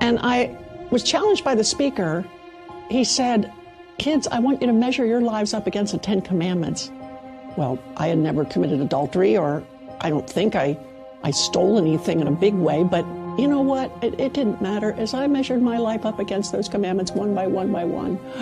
And 0.00 0.20
I 0.20 0.56
was 0.92 1.02
challenged 1.02 1.42
by 1.42 1.56
the 1.56 1.64
speaker. 1.64 2.24
He 2.88 3.02
said, 3.02 3.52
Kids, 3.98 4.28
I 4.28 4.38
want 4.38 4.60
you 4.60 4.68
to 4.68 4.72
measure 4.72 5.04
your 5.04 5.20
lives 5.20 5.52
up 5.52 5.66
against 5.66 5.90
the 5.94 5.98
Ten 5.98 6.20
Commandments. 6.22 6.92
Well, 7.56 7.76
I 7.96 8.06
had 8.06 8.18
never 8.18 8.44
committed 8.44 8.80
adultery, 8.80 9.36
or 9.36 9.64
I 10.00 10.10
don't 10.10 10.30
think 10.30 10.54
I, 10.54 10.78
I 11.24 11.32
stole 11.32 11.76
anything 11.76 12.20
in 12.20 12.28
a 12.28 12.32
big 12.32 12.54
way, 12.54 12.84
but 12.84 13.04
you 13.36 13.48
know 13.48 13.62
what? 13.62 13.90
It, 14.02 14.20
it 14.20 14.32
didn't 14.32 14.62
matter. 14.62 14.92
As 14.92 15.12
I 15.12 15.26
measured 15.26 15.60
my 15.60 15.78
life 15.78 16.06
up 16.06 16.20
against 16.20 16.52
those 16.52 16.68
commandments 16.68 17.10
one 17.10 17.34
by 17.34 17.48
one 17.48 17.72
by 17.72 17.84
one, 17.84 18.16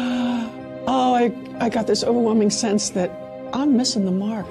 oh, 0.86 1.14
I, 1.14 1.32
I 1.64 1.70
got 1.70 1.86
this 1.86 2.04
overwhelming 2.04 2.50
sense 2.50 2.90
that 2.90 3.10
I'm 3.54 3.74
missing 3.74 4.04
the 4.04 4.12
mark. 4.12 4.46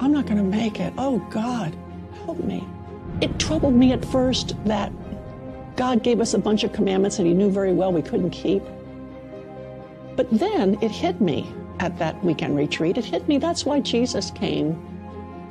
I'm 0.00 0.12
not 0.12 0.24
going 0.24 0.38
to 0.38 0.42
make 0.42 0.80
it. 0.80 0.94
Oh, 0.96 1.18
God, 1.30 1.76
help 2.24 2.42
me. 2.42 2.66
It 3.20 3.38
troubled 3.38 3.74
me 3.74 3.92
at 3.92 4.02
first 4.02 4.54
that 4.64 4.90
God 5.76 6.02
gave 6.02 6.20
us 6.20 6.32
a 6.32 6.38
bunch 6.38 6.64
of 6.64 6.72
commandments 6.72 7.18
that 7.18 7.26
He 7.26 7.34
knew 7.34 7.50
very 7.50 7.72
well 7.72 7.92
we 7.92 8.00
couldn't 8.00 8.30
keep. 8.30 8.62
But 10.16 10.28
then 10.30 10.78
it 10.80 10.90
hit 10.90 11.20
me 11.20 11.52
at 11.80 11.98
that 11.98 12.22
weekend 12.24 12.56
retreat. 12.56 12.96
It 12.96 13.04
hit 13.04 13.28
me 13.28 13.38
that's 13.38 13.66
why 13.66 13.80
Jesus 13.80 14.30
came. 14.30 14.78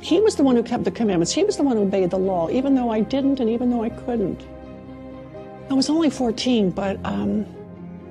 He 0.00 0.20
was 0.20 0.34
the 0.34 0.42
one 0.42 0.56
who 0.56 0.62
kept 0.62 0.84
the 0.84 0.90
commandments, 0.90 1.32
He 1.32 1.44
was 1.44 1.56
the 1.56 1.62
one 1.62 1.76
who 1.76 1.82
obeyed 1.82 2.10
the 2.10 2.18
law, 2.18 2.48
even 2.50 2.74
though 2.74 2.90
I 2.90 3.00
didn't 3.00 3.38
and 3.38 3.48
even 3.48 3.70
though 3.70 3.84
I 3.84 3.90
couldn't. 3.90 4.40
I 5.70 5.74
was 5.74 5.88
only 5.88 6.10
14, 6.10 6.70
but 6.70 6.98
um, 7.04 7.46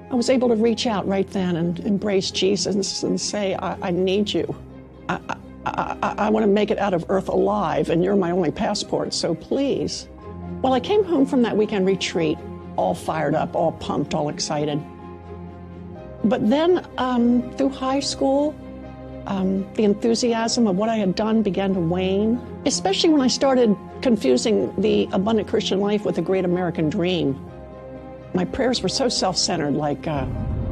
I 0.09 0.15
was 0.15 0.29
able 0.29 0.47
to 0.47 0.55
reach 0.55 0.87
out 0.87 1.05
right 1.05 1.29
then 1.31 1.57
and 1.57 1.79
embrace 1.81 2.31
Jesus 2.31 3.03
and 3.03 3.19
say, 3.19 3.55
I, 3.55 3.77
I 3.81 3.91
need 3.91 4.31
you. 4.31 4.55
I, 5.09 5.19
I, 5.75 6.15
I 6.17 6.29
want 6.29 6.43
to 6.43 6.51
make 6.51 6.71
it 6.71 6.79
out 6.79 6.93
of 6.93 7.05
earth 7.09 7.29
alive, 7.29 7.89
and 7.89 8.03
you're 8.03 8.15
my 8.15 8.31
only 8.31 8.51
passport, 8.51 9.13
so 9.13 9.35
please. 9.35 10.07
Well, 10.61 10.73
I 10.73 10.79
came 10.79 11.03
home 11.03 11.25
from 11.25 11.41
that 11.43 11.55
weekend 11.55 11.85
retreat 11.85 12.37
all 12.79 12.95
fired 12.95 13.35
up, 13.35 13.55
all 13.55 13.73
pumped, 13.73 14.13
all 14.13 14.29
excited. 14.29 14.81
But 16.23 16.49
then 16.49 16.85
um, 16.97 17.51
through 17.57 17.69
high 17.69 17.99
school, 17.99 18.55
um, 19.25 19.71
the 19.73 19.83
enthusiasm 19.83 20.65
of 20.65 20.77
what 20.77 20.89
I 20.89 20.95
had 20.95 21.15
done 21.15 21.41
began 21.43 21.73
to 21.73 21.79
wane, 21.79 22.41
especially 22.65 23.09
when 23.09 23.21
I 23.21 23.27
started 23.27 23.75
confusing 24.01 24.73
the 24.81 25.09
abundant 25.11 25.47
Christian 25.47 25.79
life 25.79 26.05
with 26.05 26.15
the 26.15 26.21
great 26.21 26.45
American 26.45 26.89
dream. 26.89 27.39
My 28.33 28.45
prayers 28.45 28.81
were 28.81 28.89
so 28.89 29.09
self 29.09 29.37
centered, 29.37 29.73
like, 29.73 30.07
uh, 30.07 30.25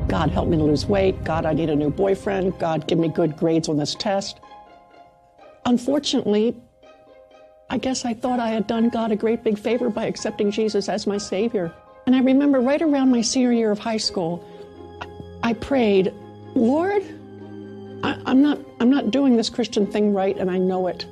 God, 0.07 0.29
help 0.31 0.47
me 0.47 0.57
to 0.57 0.63
lose 0.63 0.85
weight. 0.85 1.21
God, 1.25 1.45
I 1.45 1.53
need 1.53 1.69
a 1.69 1.75
new 1.75 1.89
boyfriend. 1.89 2.57
God, 2.59 2.87
give 2.87 2.97
me 2.97 3.09
good 3.09 3.35
grades 3.35 3.67
on 3.67 3.77
this 3.77 3.95
test. 3.95 4.39
Unfortunately, 5.67 6.55
I 7.69 7.77
guess 7.77 8.05
I 8.05 8.13
thought 8.13 8.39
I 8.39 8.47
had 8.47 8.67
done 8.67 8.87
God 8.87 9.11
a 9.11 9.17
great 9.17 9.43
big 9.43 9.59
favor 9.59 9.89
by 9.89 10.05
accepting 10.05 10.49
Jesus 10.49 10.87
as 10.87 11.05
my 11.05 11.17
Savior. 11.17 11.73
And 12.05 12.15
I 12.15 12.21
remember 12.21 12.61
right 12.61 12.81
around 12.81 13.11
my 13.11 13.19
senior 13.19 13.51
year 13.51 13.69
of 13.69 13.77
high 13.77 13.97
school, 13.97 14.41
I 15.43 15.51
prayed, 15.51 16.13
Lord, 16.55 17.03
I, 18.01 18.17
am 18.25 18.41
not, 18.41 18.59
I'm 18.79 18.89
not 18.89 19.11
doing 19.11 19.35
this 19.35 19.49
Christian 19.49 19.85
thing 19.85 20.13
right, 20.13 20.37
and 20.37 20.49
I 20.49 20.57
know 20.57 20.87
it. 20.87 21.05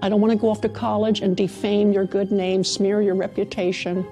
I 0.00 0.08
don't 0.08 0.22
want 0.22 0.32
to 0.32 0.38
go 0.38 0.48
off 0.48 0.62
to 0.62 0.70
college 0.70 1.20
and 1.20 1.36
defame 1.36 1.92
your 1.92 2.06
good 2.06 2.32
name, 2.32 2.64
smear 2.64 3.02
your 3.02 3.14
reputation. 3.14 4.06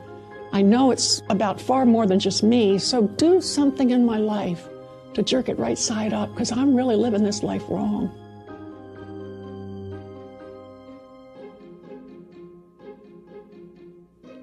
I 0.52 0.60
know 0.60 0.90
it's 0.90 1.22
about 1.30 1.58
far 1.58 1.86
more 1.86 2.06
than 2.06 2.20
just 2.20 2.42
me, 2.42 2.78
so 2.78 3.06
do 3.06 3.40
something 3.40 3.92
in 3.92 4.04
my 4.04 4.18
life 4.18 4.68
to 5.14 5.22
jerk 5.22 5.48
it 5.48 5.58
right 5.58 5.78
side 5.78 6.12
up, 6.12 6.30
because 6.34 6.52
I'm 6.52 6.74
really 6.74 6.96
living 6.96 7.22
this 7.22 7.42
life 7.42 7.62
wrong. 7.70 8.14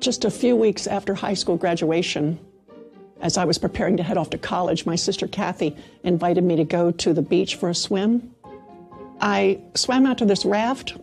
Just 0.04 0.26
a 0.26 0.30
few 0.30 0.58
weeks 0.58 0.86
after 0.86 1.14
high 1.14 1.34
school 1.34 1.56
graduation, 1.56 2.38
as 3.22 3.38
I 3.38 3.46
was 3.46 3.58
preparing 3.58 3.96
to 3.96 4.04
head 4.04 4.18
off 4.18 4.32
to 4.32 4.38
college, 4.38 4.86
my 4.86 4.98
sister 4.98 5.30
Kathy 5.30 5.78
invited 6.04 6.44
me 6.44 6.58
to 6.58 6.66
go 6.66 6.92
to 6.92 7.14
the 7.14 7.22
beach 7.22 7.56
for 7.56 7.70
a 7.70 7.74
swim. 7.74 8.36
I 9.22 9.62
swam 9.76 10.06
out 10.06 10.18
to 10.18 10.26
this 10.26 10.44
raft, 10.44 10.98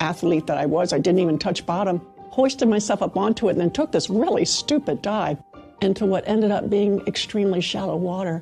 athlete 0.00 0.46
that 0.46 0.56
I 0.56 0.64
was, 0.64 0.94
I 0.94 0.98
didn't 0.98 1.18
even 1.18 1.38
touch 1.38 1.66
bottom, 1.66 1.98
hoisted 2.30 2.70
myself 2.70 3.02
up 3.02 3.18
onto 3.18 3.48
it, 3.48 3.52
and 3.52 3.60
then 3.60 3.70
took 3.70 3.92
this 3.92 4.08
really 4.08 4.46
stupid 4.46 5.02
dive 5.02 5.36
into 5.82 6.06
what 6.06 6.26
ended 6.26 6.50
up 6.50 6.70
being 6.70 7.06
extremely 7.06 7.60
shallow 7.60 7.96
water. 7.96 8.40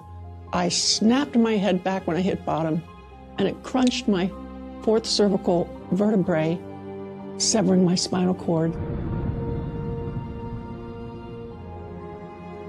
I 0.52 0.68
snapped 0.68 1.34
my 1.34 1.56
head 1.56 1.82
back 1.82 2.06
when 2.06 2.16
I 2.16 2.20
hit 2.20 2.44
bottom, 2.44 2.80
and 3.38 3.48
it 3.48 3.60
crunched 3.64 4.06
my 4.06 4.30
fourth 4.82 5.04
cervical 5.04 5.68
vertebrae, 5.90 6.60
severing 7.38 7.84
my 7.84 7.96
spinal 7.96 8.34
cord. 8.34 8.72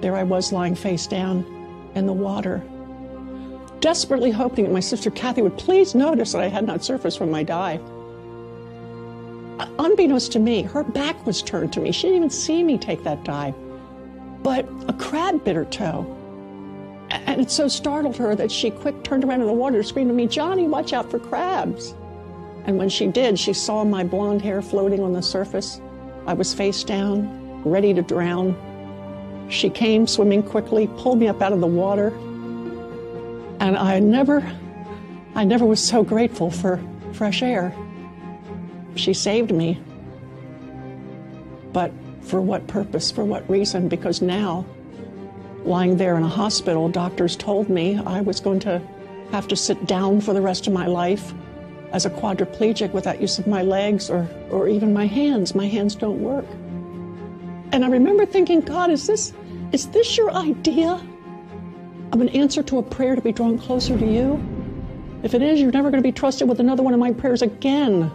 There 0.01 0.15
I 0.15 0.23
was 0.23 0.51
lying 0.51 0.75
face 0.75 1.07
down 1.07 1.45
in 1.95 2.05
the 2.05 2.13
water, 2.13 2.61
desperately 3.79 4.31
hoping 4.31 4.65
that 4.65 4.73
my 4.73 4.79
sister 4.79 5.09
Kathy 5.09 5.41
would 5.41 5.57
please 5.57 5.95
notice 5.95 6.31
that 6.33 6.41
I 6.41 6.47
had 6.47 6.65
not 6.65 6.83
surfaced 6.83 7.17
from 7.17 7.31
my 7.31 7.43
dive. 7.43 7.81
Unbeknownst 9.79 10.31
to 10.33 10.39
me, 10.39 10.61
her 10.61 10.83
back 10.83 11.25
was 11.25 11.41
turned 11.41 11.73
to 11.73 11.79
me. 11.79 11.91
She 11.91 12.03
didn't 12.03 12.17
even 12.17 12.29
see 12.29 12.63
me 12.63 12.77
take 12.77 13.03
that 13.03 13.23
dive. 13.23 13.55
But 14.43 14.67
a 14.87 14.93
crab 14.93 15.43
bit 15.43 15.55
her 15.55 15.65
toe. 15.65 16.13
And 17.09 17.41
it 17.41 17.49
so 17.49 17.67
startled 17.67 18.17
her 18.17 18.35
that 18.35 18.51
she 18.51 18.69
quick 18.69 19.03
turned 19.03 19.23
around 19.23 19.41
in 19.41 19.47
the 19.47 19.53
water 19.53 19.77
and 19.77 19.87
screamed 19.87 20.09
to 20.09 20.13
me, 20.13 20.27
Johnny, 20.27 20.67
watch 20.67 20.93
out 20.93 21.09
for 21.09 21.19
crabs. 21.19 21.95
And 22.65 22.77
when 22.77 22.89
she 22.89 23.07
did, 23.07 23.39
she 23.39 23.53
saw 23.53 23.83
my 23.83 24.03
blonde 24.03 24.41
hair 24.41 24.61
floating 24.61 25.01
on 25.01 25.13
the 25.13 25.23
surface. 25.23 25.81
I 26.27 26.33
was 26.33 26.53
face 26.53 26.83
down, 26.83 27.63
ready 27.63 27.93
to 27.93 28.01
drown. 28.01 28.55
She 29.49 29.69
came 29.69 30.07
swimming 30.07 30.43
quickly, 30.43 30.87
pulled 30.97 31.19
me 31.19 31.27
up 31.27 31.41
out 31.41 31.53
of 31.53 31.61
the 31.61 31.67
water, 31.67 32.09
and 33.59 33.77
I 33.77 33.99
never, 33.99 34.43
I 35.35 35.43
never 35.43 35.65
was 35.65 35.83
so 35.83 36.03
grateful 36.03 36.51
for 36.51 36.79
fresh 37.13 37.41
air. 37.41 37.75
She 38.95 39.13
saved 39.13 39.51
me. 39.51 39.79
But 41.71 41.91
for 42.21 42.41
what 42.41 42.67
purpose? 42.67 43.09
For 43.11 43.23
what 43.23 43.49
reason? 43.49 43.87
Because 43.87 44.21
now, 44.21 44.65
lying 45.63 45.97
there 45.97 46.17
in 46.17 46.23
a 46.23 46.27
hospital, 46.27 46.89
doctors 46.89 47.35
told 47.35 47.69
me 47.69 47.99
I 48.05 48.21
was 48.21 48.39
going 48.39 48.59
to 48.61 48.81
have 49.31 49.47
to 49.49 49.55
sit 49.55 49.85
down 49.85 50.21
for 50.21 50.33
the 50.33 50.41
rest 50.41 50.67
of 50.67 50.73
my 50.73 50.87
life 50.87 51.33
as 51.91 52.05
a 52.05 52.09
quadriplegic 52.09 52.91
without 52.91 53.21
use 53.21 53.39
of 53.39 53.47
my 53.47 53.61
legs 53.61 54.09
or, 54.09 54.27
or 54.49 54.67
even 54.67 54.93
my 54.93 55.07
hands. 55.07 55.55
My 55.55 55.67
hands 55.67 55.95
don't 55.95 56.21
work. 56.21 56.45
And 57.71 57.83
I 57.83 57.89
remember 57.89 58.25
thinking, 58.25 58.61
God, 58.61 58.89
is 58.89 59.07
this, 59.07 59.33
is 59.71 59.87
this 59.87 60.17
your 60.17 60.31
idea 60.31 61.01
of 62.11 62.21
an 62.21 62.29
answer 62.29 62.63
to 62.63 62.77
a 62.77 62.83
prayer 62.83 63.15
to 63.15 63.21
be 63.21 63.31
drawn 63.31 63.57
closer 63.59 63.97
to 63.97 64.05
you? 64.05 64.41
If 65.23 65.33
it 65.33 65.41
is, 65.41 65.59
you're 65.59 65.71
never 65.71 65.89
going 65.89 66.01
to 66.01 66.07
be 66.07 66.13
trusted 66.13 66.47
with 66.47 66.59
another 66.59 66.83
one 66.83 66.93
of 66.93 66.99
my 66.99 67.11
prayers 67.11 67.41
again. 67.41 68.11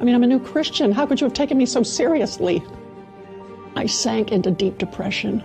I 0.00 0.04
mean, 0.04 0.14
I'm 0.14 0.22
a 0.24 0.26
new 0.26 0.40
Christian. 0.40 0.90
How 0.90 1.06
could 1.06 1.20
you 1.20 1.26
have 1.26 1.34
taken 1.34 1.58
me 1.58 1.66
so 1.66 1.82
seriously? 1.82 2.62
I 3.76 3.86
sank 3.86 4.32
into 4.32 4.50
deep 4.50 4.78
depression. 4.78 5.42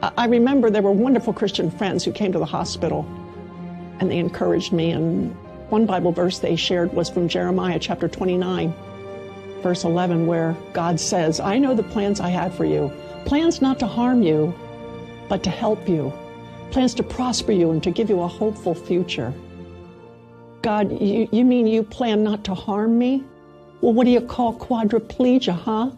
I 0.00 0.26
remember 0.26 0.70
there 0.70 0.82
were 0.82 0.92
wonderful 0.92 1.32
Christian 1.32 1.70
friends 1.70 2.04
who 2.04 2.12
came 2.12 2.32
to 2.32 2.38
the 2.38 2.46
hospital 2.46 3.04
and 3.98 4.10
they 4.10 4.18
encouraged 4.18 4.72
me. 4.72 4.92
And 4.92 5.34
one 5.70 5.86
Bible 5.86 6.12
verse 6.12 6.38
they 6.38 6.54
shared 6.54 6.92
was 6.92 7.10
from 7.10 7.28
Jeremiah 7.28 7.78
chapter 7.80 8.06
29, 8.08 8.72
verse 9.62 9.84
11, 9.84 10.26
where 10.26 10.56
God 10.72 10.98
says, 11.00 11.40
I 11.40 11.58
know 11.58 11.74
the 11.74 11.82
plans 11.82 12.20
I 12.20 12.28
have 12.28 12.54
for 12.54 12.64
you 12.64 12.92
plans 13.24 13.60
not 13.60 13.78
to 13.78 13.86
harm 13.86 14.22
you, 14.22 14.54
but 15.28 15.42
to 15.42 15.50
help 15.50 15.88
you, 15.88 16.12
plans 16.70 16.94
to 16.94 17.02
prosper 17.02 17.52
you 17.52 17.70
and 17.70 17.82
to 17.82 17.90
give 17.90 18.08
you 18.08 18.20
a 18.20 18.28
hopeful 18.28 18.74
future. 18.74 19.34
God, 20.62 21.00
you, 21.00 21.28
you 21.30 21.44
mean 21.44 21.66
you 21.66 21.82
plan 21.82 22.24
not 22.24 22.44
to 22.44 22.54
harm 22.54 22.98
me? 22.98 23.22
Well, 23.80 23.92
what 23.92 24.04
do 24.04 24.10
you 24.10 24.20
call 24.20 24.54
quadriplegia, 24.54 25.52
huh? 25.52 25.90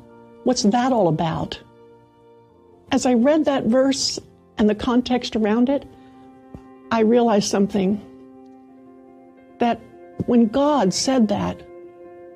What's 0.44 0.62
that 0.64 0.92
all 0.92 1.08
about? 1.08 1.60
As 2.92 3.06
I 3.06 3.14
read 3.14 3.44
that 3.44 3.64
verse 3.64 4.18
and 4.58 4.68
the 4.68 4.74
context 4.74 5.36
around 5.36 5.68
it, 5.68 5.86
I 6.90 7.00
realized 7.00 7.48
something 7.48 8.00
that 9.60 9.80
when 10.26 10.46
God 10.46 10.92
said 10.92 11.28
that, 11.28 11.62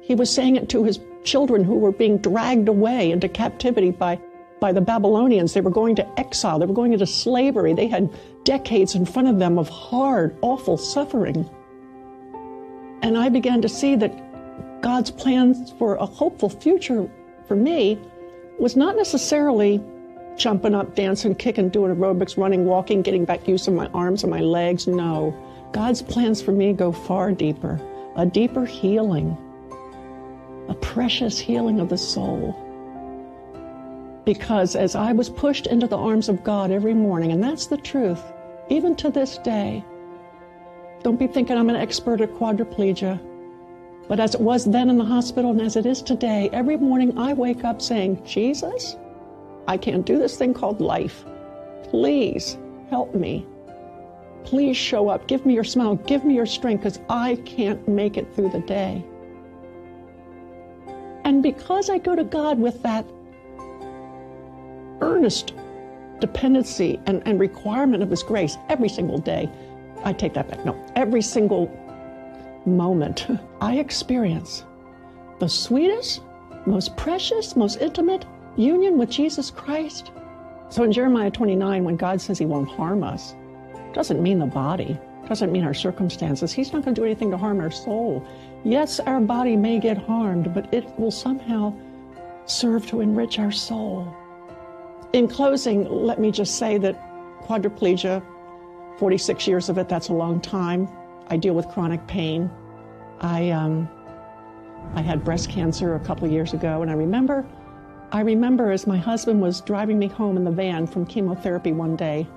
He 0.02 0.14
was 0.14 0.32
saying 0.32 0.56
it 0.56 0.68
to 0.70 0.84
His 0.84 1.00
children 1.24 1.64
who 1.64 1.76
were 1.76 1.92
being 1.92 2.18
dragged 2.18 2.68
away 2.68 3.10
into 3.10 3.28
captivity 3.28 3.90
by, 3.90 4.18
by 4.60 4.72
the 4.72 4.80
Babylonians. 4.80 5.54
They 5.54 5.60
were 5.60 5.70
going 5.70 5.96
to 5.96 6.20
exile, 6.20 6.58
they 6.58 6.66
were 6.66 6.74
going 6.74 6.92
into 6.92 7.06
slavery. 7.06 7.74
They 7.74 7.88
had 7.88 8.10
decades 8.44 8.94
in 8.94 9.06
front 9.06 9.28
of 9.28 9.38
them 9.38 9.58
of 9.58 9.68
hard, 9.68 10.36
awful 10.42 10.76
suffering. 10.76 11.48
And 13.02 13.18
I 13.18 13.28
began 13.28 13.60
to 13.62 13.68
see 13.68 13.96
that 13.96 14.82
God's 14.82 15.10
plans 15.10 15.72
for 15.78 15.96
a 15.96 16.06
hopeful 16.06 16.48
future 16.48 17.10
for 17.46 17.56
me 17.56 17.98
was 18.58 18.76
not 18.76 18.96
necessarily 18.96 19.82
jumping 20.36 20.74
up, 20.74 20.94
dancing, 20.94 21.34
kicking, 21.34 21.68
doing 21.68 21.94
aerobics, 21.94 22.36
running, 22.36 22.64
walking, 22.64 23.02
getting 23.02 23.24
back 23.24 23.46
use 23.46 23.68
of 23.68 23.74
my 23.74 23.86
arms 23.88 24.22
and 24.24 24.30
my 24.30 24.40
legs. 24.40 24.86
No. 24.86 25.34
God's 25.72 26.02
plans 26.02 26.40
for 26.40 26.52
me 26.52 26.72
go 26.72 26.92
far 26.92 27.32
deeper, 27.32 27.80
a 28.16 28.26
deeper 28.26 28.64
healing, 28.64 29.36
a 30.68 30.74
precious 30.74 31.38
healing 31.38 31.80
of 31.80 31.88
the 31.88 31.98
soul. 31.98 32.54
Because 34.24 34.74
as 34.74 34.94
I 34.94 35.12
was 35.12 35.28
pushed 35.28 35.66
into 35.66 35.86
the 35.86 35.98
arms 35.98 36.28
of 36.28 36.44
God 36.44 36.70
every 36.70 36.94
morning, 36.94 37.32
and 37.32 37.42
that's 37.42 37.66
the 37.66 37.76
truth, 37.76 38.22
even 38.68 38.96
to 38.96 39.10
this 39.10 39.38
day, 39.38 39.84
don't 41.02 41.18
be 41.18 41.26
thinking 41.26 41.58
I'm 41.58 41.68
an 41.68 41.76
expert 41.76 42.22
at 42.22 42.32
quadriplegia. 42.32 43.20
But 44.08 44.20
as 44.20 44.34
it 44.34 44.40
was 44.40 44.64
then 44.64 44.88
in 44.88 44.98
the 44.98 45.04
hospital 45.04 45.50
and 45.50 45.60
as 45.60 45.76
it 45.76 45.86
is 45.86 46.00
today, 46.00 46.48
every 46.52 46.76
morning 46.76 47.18
I 47.18 47.34
wake 47.34 47.64
up 47.64 47.82
saying, 47.82 48.24
Jesus, 48.24 48.96
I 49.66 49.76
can't 49.76 50.06
do 50.06 50.18
this 50.18 50.36
thing 50.36 50.54
called 50.54 50.80
life. 50.80 51.24
Please 51.84 52.56
help 52.90 53.14
me. 53.14 53.46
Please 54.44 54.76
show 54.76 55.08
up. 55.08 55.26
Give 55.26 55.44
me 55.46 55.54
your 55.54 55.64
smile. 55.64 55.96
Give 55.96 56.24
me 56.24 56.34
your 56.34 56.46
strength 56.46 56.82
because 56.82 57.00
I 57.08 57.36
can't 57.46 57.86
make 57.88 58.16
it 58.16 58.34
through 58.34 58.50
the 58.50 58.60
day. 58.60 59.04
And 61.24 61.42
because 61.42 61.88
I 61.90 61.98
go 61.98 62.14
to 62.14 62.24
God 62.24 62.58
with 62.58 62.82
that 62.82 63.06
earnest 65.00 65.54
dependency 66.20 67.00
and, 67.06 67.22
and 67.26 67.40
requirement 67.40 68.02
of 68.02 68.10
His 68.10 68.22
grace 68.22 68.56
every 68.68 68.88
single 68.88 69.18
day, 69.18 69.50
I 70.04 70.12
take 70.12 70.34
that 70.34 70.48
back. 70.48 70.64
No, 70.64 70.76
every 70.96 71.22
single 71.22 71.70
moment, 72.66 73.26
I 73.60 73.78
experience 73.78 74.64
the 75.38 75.48
sweetest, 75.48 76.20
most 76.66 76.96
precious, 76.96 77.56
most 77.56 77.80
intimate 77.80 78.24
union 78.56 78.98
with 78.98 79.10
Jesus 79.10 79.50
Christ. 79.50 80.12
So 80.68 80.82
in 80.82 80.92
Jeremiah 80.92 81.30
29, 81.30 81.84
when 81.84 81.96
God 81.96 82.20
says 82.20 82.38
he 82.38 82.46
won't 82.46 82.68
harm 82.68 83.02
us, 83.02 83.34
doesn't 83.92 84.22
mean 84.22 84.38
the 84.38 84.46
body, 84.46 84.98
doesn't 85.28 85.52
mean 85.52 85.64
our 85.64 85.74
circumstances. 85.74 86.52
He's 86.52 86.72
not 86.72 86.84
going 86.84 86.94
to 86.94 87.00
do 87.00 87.04
anything 87.04 87.30
to 87.30 87.36
harm 87.36 87.60
our 87.60 87.70
soul. 87.70 88.26
Yes, 88.64 88.98
our 89.00 89.20
body 89.20 89.56
may 89.56 89.78
get 89.78 89.98
harmed, 89.98 90.54
but 90.54 90.72
it 90.72 90.86
will 90.98 91.10
somehow 91.10 91.74
serve 92.46 92.86
to 92.88 93.00
enrich 93.00 93.38
our 93.38 93.52
soul. 93.52 94.14
In 95.12 95.28
closing, 95.28 95.88
let 95.88 96.18
me 96.18 96.30
just 96.30 96.56
say 96.56 96.78
that 96.78 96.98
quadriplegia, 97.42 98.22
46 98.98 99.46
years 99.46 99.68
of 99.68 99.76
it, 99.76 99.88
that's 99.88 100.08
a 100.08 100.14
long 100.14 100.40
time. 100.40 100.88
I 101.28 101.36
deal 101.36 101.54
with 101.54 101.68
chronic 101.68 102.06
pain. 102.06 102.50
I, 103.20 103.50
um, 103.50 103.88
I 104.94 105.02
had 105.02 105.24
breast 105.24 105.50
cancer 105.50 105.94
a 105.94 106.00
couple 106.00 106.26
years 106.28 106.54
ago, 106.54 106.82
and 106.82 106.90
I 106.90 106.94
remember 106.94 107.46
I 108.14 108.20
remember 108.20 108.70
as 108.70 108.86
my 108.86 108.96
husband 108.96 109.40
was 109.40 109.60
driving 109.60 109.98
me 109.98 110.06
home 110.06 110.36
in 110.36 110.44
the 110.44 110.50
van 110.52 110.86
from 110.86 111.04
chemotherapy 111.04 111.72
one 111.72 111.96
day, 111.96 112.28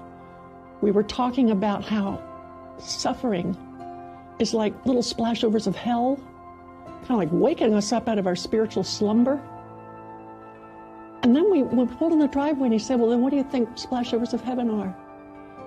we 0.82 0.90
were 0.90 1.04
talking 1.04 1.52
about 1.52 1.84
how 1.84 2.20
suffering 2.80 3.56
is 4.40 4.54
like 4.54 4.74
little 4.86 5.02
splashovers 5.02 5.68
of 5.68 5.76
hell, 5.76 6.18
kind 7.08 7.12
of 7.12 7.18
like 7.18 7.30
waking 7.32 7.74
us 7.74 7.92
up 7.92 8.08
out 8.08 8.18
of 8.18 8.28
our 8.28 8.36
spiritual 8.36 8.84
slumber. 8.84 9.42
And 11.24 11.36
then 11.36 11.50
we, 11.50 11.64
we 11.64 11.86
pulled 11.86 12.14
in 12.14 12.20
the 12.20 12.28
driveway 12.28 12.66
and 12.66 12.74
he 12.74 12.80
said, 12.80 13.00
Well, 13.00 13.10
then 13.10 13.22
what 13.22 13.32
do 13.32 13.38
you 13.38 13.44
think 13.44 13.70
splashovers 13.72 14.34
of 14.34 14.42
heaven 14.42 14.70
are? 14.70 14.96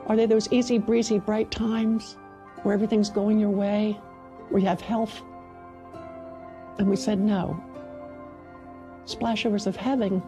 Are 0.07 0.17
they 0.17 0.27
those 0.27 0.51
easy 0.53 0.79
breezy, 0.79 1.19
bright 1.19 1.51
times 1.51 2.17
where 2.63 2.75
everything's 2.75 3.11
going 3.11 3.39
your 3.39 3.51
way, 3.51 3.99
where 4.49 4.61
you 4.61 4.69
have 4.69 4.81
health? 4.81 5.23
And 6.79 6.89
we 6.89 6.97
said, 6.97 7.19
No 7.19 7.63
splashovers 9.11 9.67
of 9.67 9.77
heaven 9.77 10.23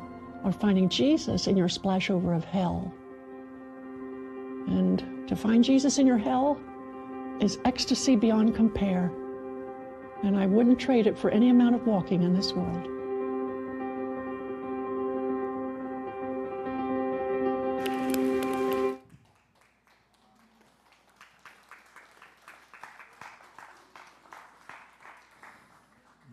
are 0.45 0.53
finding 0.53 0.89
Jesus 0.89 1.47
in 1.47 1.57
your 1.57 1.69
splashover 1.69 2.37
of 2.37 2.45
hell. 2.45 2.93
And 4.67 5.29
to 5.29 5.37
find 5.37 5.63
Jesus 5.63 5.99
in 5.99 6.07
your 6.07 6.19
hell 6.19 6.61
is 7.41 7.59
ecstasy 7.65 8.17
beyond 8.17 8.55
compare. 8.55 9.13
And 10.23 10.37
I 10.37 10.47
wouldn't 10.47 10.79
trade 10.79 11.07
it 11.07 11.19
for 11.19 11.31
any 11.31 11.51
amount 11.51 11.75
of 11.75 11.87
walking 11.87 12.23
in 12.23 12.35
this 12.35 12.53
world. 12.53 12.89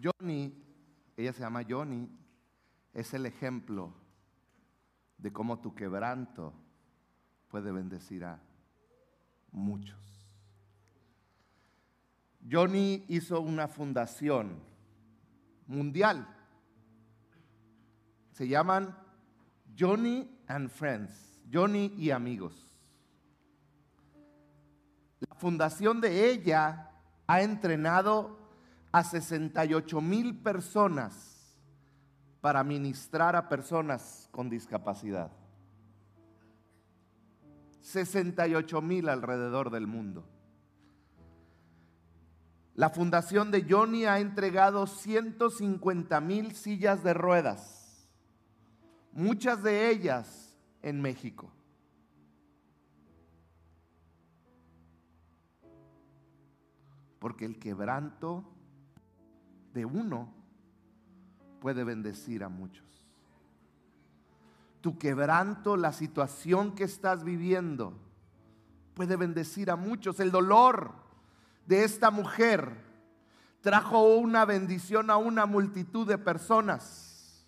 Johnny, 0.01 0.53
ella 1.17 1.33
se 1.33 1.41
llama 1.41 1.63
Johnny, 1.63 2.07
es 2.93 3.13
el 3.13 3.25
ejemplo 3.25 3.93
de 5.17 5.31
cómo 5.31 5.59
tu 5.59 5.73
quebranto 5.73 6.53
puede 7.49 7.71
bendecir 7.71 8.23
a 8.23 8.39
muchos. 9.51 10.18
Johnny 12.47 13.05
hizo 13.07 13.41
una 13.41 13.67
fundación 13.67 14.59
mundial. 15.67 16.27
Se 18.31 18.47
llaman 18.47 18.95
Johnny 19.77 20.29
and 20.47 20.69
Friends, 20.69 21.41
Johnny 21.51 21.93
y 21.97 22.11
amigos. 22.11 22.65
La 25.19 25.35
fundación 25.35 25.99
de 26.01 26.31
ella 26.31 26.91
ha 27.27 27.41
entrenado 27.41 28.37
a 28.91 29.03
68 29.03 30.01
mil 30.01 30.41
personas 30.41 31.57
para 32.41 32.63
ministrar 32.63 33.35
a 33.35 33.49
personas 33.49 34.29
con 34.31 34.49
discapacidad. 34.49 35.31
68 37.81 38.81
mil 38.81 39.09
alrededor 39.09 39.69
del 39.71 39.87
mundo. 39.87 40.25
La 42.79 42.89
fundación 42.89 43.51
de 43.51 43.65
Johnny 43.69 44.05
ha 44.05 44.21
entregado 44.21 44.87
150 44.87 46.21
mil 46.21 46.55
sillas 46.55 47.03
de 47.03 47.13
ruedas, 47.13 48.07
muchas 49.11 49.61
de 49.63 49.89
ellas 49.89 50.57
en 50.81 51.01
México. 51.01 51.51
Porque 57.19 57.43
el 57.43 57.59
quebranto 57.59 58.45
de 59.73 59.83
uno 59.83 60.33
puede 61.59 61.83
bendecir 61.83 62.45
a 62.45 62.47
muchos. 62.47 63.09
Tu 64.79 64.97
quebranto, 64.97 65.75
la 65.75 65.91
situación 65.91 66.75
que 66.75 66.85
estás 66.85 67.25
viviendo, 67.25 67.99
puede 68.93 69.17
bendecir 69.17 69.69
a 69.69 69.75
muchos. 69.75 70.21
El 70.21 70.31
dolor 70.31 70.98
de 71.69 71.83
esta 71.83 72.09
mujer 72.09 72.73
trajo 73.61 74.15
una 74.15 74.43
bendición 74.43 75.11
a 75.11 75.17
una 75.17 75.45
multitud 75.45 76.07
de 76.07 76.17
personas. 76.17 77.45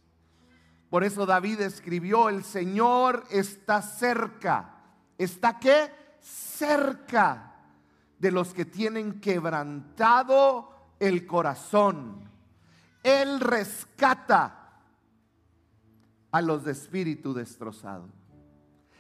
Por 0.91 1.03
eso 1.03 1.26
David 1.26 1.61
escribió, 1.61 2.30
el 2.30 2.43
Señor 2.43 3.24
está 3.32 3.82
cerca. 3.82 4.76
¿Está 5.17 5.57
qué? 5.57 5.91
Cerca 6.19 7.55
de 8.19 8.30
los 8.30 8.53
que 8.53 8.63
tienen 8.63 9.19
quebrantado 9.19 10.69
el 10.99 11.26
corazón. 11.26 12.30
Él 13.01 13.39
rescata 13.39 14.84
a 16.32 16.41
los 16.41 16.63
de 16.63 16.74
espíritu 16.74 17.34
destrozado. 17.34 18.07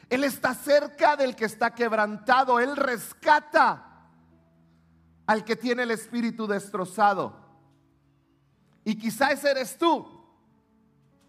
Él 0.09 0.23
está 0.23 0.55
cerca 0.55 1.15
del 1.15 1.35
que 1.35 1.45
está 1.45 1.75
quebrantado. 1.75 2.59
Él 2.59 2.75
rescata 2.75 3.90
al 5.25 5.43
que 5.43 5.55
tiene 5.55 5.83
el 5.83 5.91
espíritu 5.91 6.47
destrozado. 6.47 7.35
Y 8.83 8.95
quizá 8.95 9.31
ese 9.31 9.51
eres 9.51 9.77
tú 9.77 10.07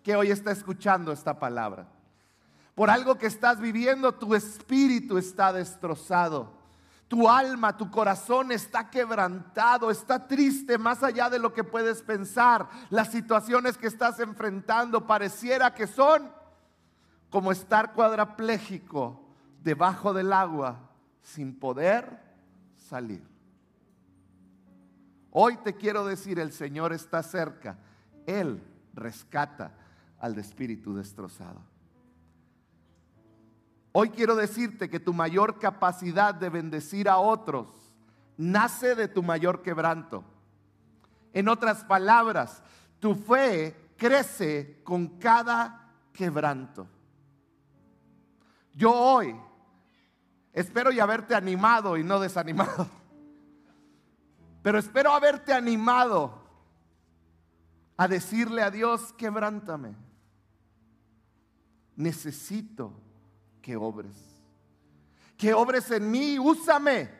que 0.02 0.16
hoy 0.16 0.30
está 0.30 0.50
escuchando 0.50 1.12
esta 1.12 1.38
palabra. 1.38 1.86
Por 2.74 2.90
algo 2.90 3.16
que 3.16 3.26
estás 3.26 3.60
viviendo, 3.60 4.12
tu 4.12 4.34
espíritu 4.34 5.18
está 5.18 5.52
destrozado. 5.52 6.60
Tu 7.06 7.28
alma, 7.28 7.76
tu 7.76 7.90
corazón 7.90 8.52
está 8.52 8.88
quebrantado, 8.88 9.90
está 9.90 10.26
triste 10.26 10.78
más 10.78 11.02
allá 11.02 11.28
de 11.28 11.38
lo 11.38 11.52
que 11.52 11.62
puedes 11.62 12.00
pensar. 12.02 12.68
Las 12.88 13.10
situaciones 13.10 13.76
que 13.76 13.86
estás 13.86 14.18
enfrentando 14.18 15.06
pareciera 15.06 15.74
que 15.74 15.86
son 15.86 16.32
como 17.28 17.52
estar 17.52 17.92
cuadrapléjico 17.92 19.20
debajo 19.62 20.14
del 20.14 20.32
agua 20.32 20.90
sin 21.20 21.58
poder 21.58 22.18
salir. 22.76 23.31
Hoy 25.32 25.56
te 25.56 25.74
quiero 25.74 26.04
decir, 26.04 26.38
el 26.38 26.52
Señor 26.52 26.92
está 26.92 27.22
cerca. 27.22 27.78
Él 28.26 28.62
rescata 28.94 29.72
al 30.20 30.38
espíritu 30.38 30.94
destrozado. 30.94 31.60
Hoy 33.92 34.10
quiero 34.10 34.36
decirte 34.36 34.88
que 34.88 35.00
tu 35.00 35.12
mayor 35.14 35.58
capacidad 35.58 36.34
de 36.34 36.50
bendecir 36.50 37.08
a 37.08 37.18
otros 37.18 37.68
nace 38.36 38.94
de 38.94 39.08
tu 39.08 39.22
mayor 39.22 39.62
quebranto. 39.62 40.22
En 41.32 41.48
otras 41.48 41.84
palabras, 41.84 42.62
tu 43.00 43.14
fe 43.14 43.74
crece 43.96 44.80
con 44.84 45.18
cada 45.18 45.92
quebranto. 46.12 46.86
Yo 48.74 48.92
hoy 48.92 49.34
espero 50.52 50.92
y 50.92 51.00
haberte 51.00 51.34
animado 51.34 51.96
y 51.96 52.04
no 52.04 52.20
desanimado. 52.20 53.01
Pero 54.62 54.78
espero 54.78 55.12
haberte 55.12 55.52
animado 55.52 56.40
a 57.96 58.08
decirle 58.08 58.62
a 58.62 58.70
Dios, 58.70 59.12
quebrántame. 59.14 59.96
Necesito 61.96 62.92
que 63.60 63.76
obres. 63.76 64.16
Que 65.36 65.52
obres 65.52 65.90
en 65.90 66.10
mí, 66.10 66.38
úsame. 66.38 67.10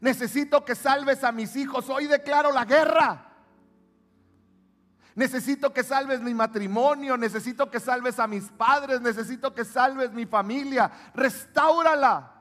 Necesito 0.00 0.64
que 0.64 0.74
salves 0.74 1.24
a 1.24 1.32
mis 1.32 1.56
hijos. 1.56 1.88
Hoy 1.88 2.06
declaro 2.06 2.52
la 2.52 2.64
guerra. 2.64 3.32
Necesito 5.16 5.72
que 5.72 5.84
salves 5.84 6.20
mi 6.20 6.34
matrimonio, 6.34 7.16
necesito 7.16 7.70
que 7.70 7.78
salves 7.78 8.18
a 8.18 8.26
mis 8.26 8.50
padres, 8.50 9.00
necesito 9.00 9.54
que 9.54 9.64
salves 9.64 10.12
mi 10.12 10.26
familia. 10.26 10.90
Restáurala 11.14 12.33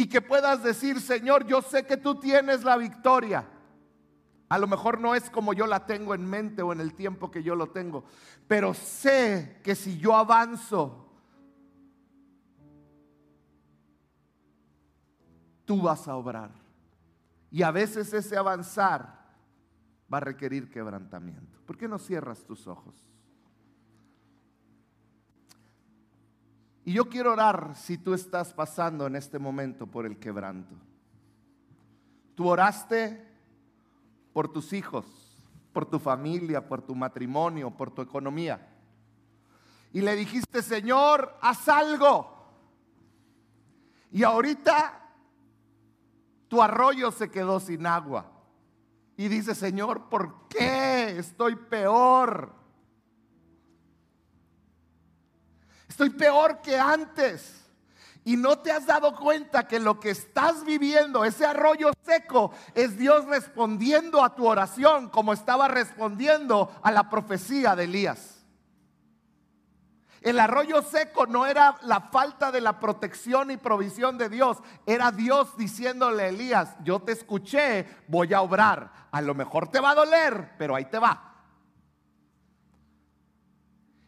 y 0.00 0.08
que 0.08 0.22
puedas 0.22 0.62
decir, 0.62 0.98
Señor, 0.98 1.46
yo 1.46 1.60
sé 1.60 1.84
que 1.84 1.98
tú 1.98 2.14
tienes 2.14 2.64
la 2.64 2.78
victoria. 2.78 3.46
A 4.48 4.58
lo 4.58 4.66
mejor 4.66 4.98
no 4.98 5.14
es 5.14 5.28
como 5.28 5.52
yo 5.52 5.66
la 5.66 5.84
tengo 5.84 6.14
en 6.14 6.24
mente 6.24 6.62
o 6.62 6.72
en 6.72 6.80
el 6.80 6.94
tiempo 6.94 7.30
que 7.30 7.42
yo 7.42 7.54
lo 7.54 7.66
tengo, 7.66 8.04
pero 8.48 8.72
sé 8.72 9.60
que 9.62 9.74
si 9.74 9.98
yo 9.98 10.16
avanzo, 10.16 11.06
tú 15.66 15.82
vas 15.82 16.08
a 16.08 16.16
obrar. 16.16 16.50
Y 17.50 17.62
a 17.62 17.70
veces 17.70 18.10
ese 18.14 18.38
avanzar 18.38 19.36
va 20.10 20.16
a 20.16 20.20
requerir 20.20 20.70
quebrantamiento. 20.70 21.60
¿Por 21.66 21.76
qué 21.76 21.86
no 21.86 21.98
cierras 21.98 22.42
tus 22.46 22.66
ojos? 22.66 23.09
Y 26.90 26.94
yo 26.94 27.08
quiero 27.08 27.34
orar 27.34 27.76
si 27.76 27.98
tú 27.98 28.14
estás 28.14 28.52
pasando 28.52 29.06
en 29.06 29.14
este 29.14 29.38
momento 29.38 29.86
por 29.86 30.06
el 30.06 30.18
quebranto. 30.18 30.74
Tú 32.34 32.48
oraste 32.48 33.24
por 34.32 34.52
tus 34.52 34.72
hijos, 34.72 35.06
por 35.72 35.86
tu 35.86 36.00
familia, 36.00 36.66
por 36.66 36.82
tu 36.82 36.96
matrimonio, 36.96 37.70
por 37.70 37.92
tu 37.92 38.02
economía. 38.02 38.74
Y 39.92 40.00
le 40.00 40.16
dijiste, 40.16 40.62
Señor, 40.62 41.38
haz 41.40 41.68
algo. 41.68 42.26
Y 44.10 44.24
ahorita 44.24 45.12
tu 46.48 46.60
arroyo 46.60 47.12
se 47.12 47.30
quedó 47.30 47.60
sin 47.60 47.86
agua. 47.86 48.32
Y 49.16 49.28
dice, 49.28 49.54
Señor, 49.54 50.08
¿por 50.08 50.48
qué 50.48 51.16
estoy 51.20 51.54
peor? 51.54 52.59
Estoy 55.90 56.10
peor 56.10 56.62
que 56.62 56.78
antes. 56.78 57.66
Y 58.24 58.36
no 58.36 58.60
te 58.60 58.70
has 58.70 58.86
dado 58.86 59.16
cuenta 59.16 59.66
que 59.66 59.80
lo 59.80 59.98
que 59.98 60.10
estás 60.10 60.64
viviendo, 60.64 61.24
ese 61.24 61.44
arroyo 61.44 61.90
seco, 62.04 62.52
es 62.74 62.96
Dios 62.96 63.24
respondiendo 63.26 64.22
a 64.22 64.36
tu 64.36 64.46
oración 64.46 65.08
como 65.08 65.32
estaba 65.32 65.66
respondiendo 65.66 66.70
a 66.82 66.92
la 66.92 67.10
profecía 67.10 67.74
de 67.74 67.84
Elías. 67.84 68.36
El 70.20 70.38
arroyo 70.38 70.80
seco 70.82 71.26
no 71.26 71.44
era 71.44 71.76
la 71.82 72.02
falta 72.02 72.52
de 72.52 72.60
la 72.60 72.78
protección 72.78 73.50
y 73.50 73.56
provisión 73.56 74.16
de 74.16 74.28
Dios, 74.28 74.58
era 74.86 75.10
Dios 75.10 75.56
diciéndole 75.56 76.22
a 76.22 76.28
Elías, 76.28 76.76
yo 76.84 77.00
te 77.00 77.12
escuché, 77.12 77.88
voy 78.06 78.32
a 78.32 78.42
obrar. 78.42 78.92
A 79.10 79.20
lo 79.22 79.34
mejor 79.34 79.68
te 79.68 79.80
va 79.80 79.90
a 79.90 79.94
doler, 79.96 80.52
pero 80.56 80.76
ahí 80.76 80.84
te 80.84 81.00
va. 81.00 81.29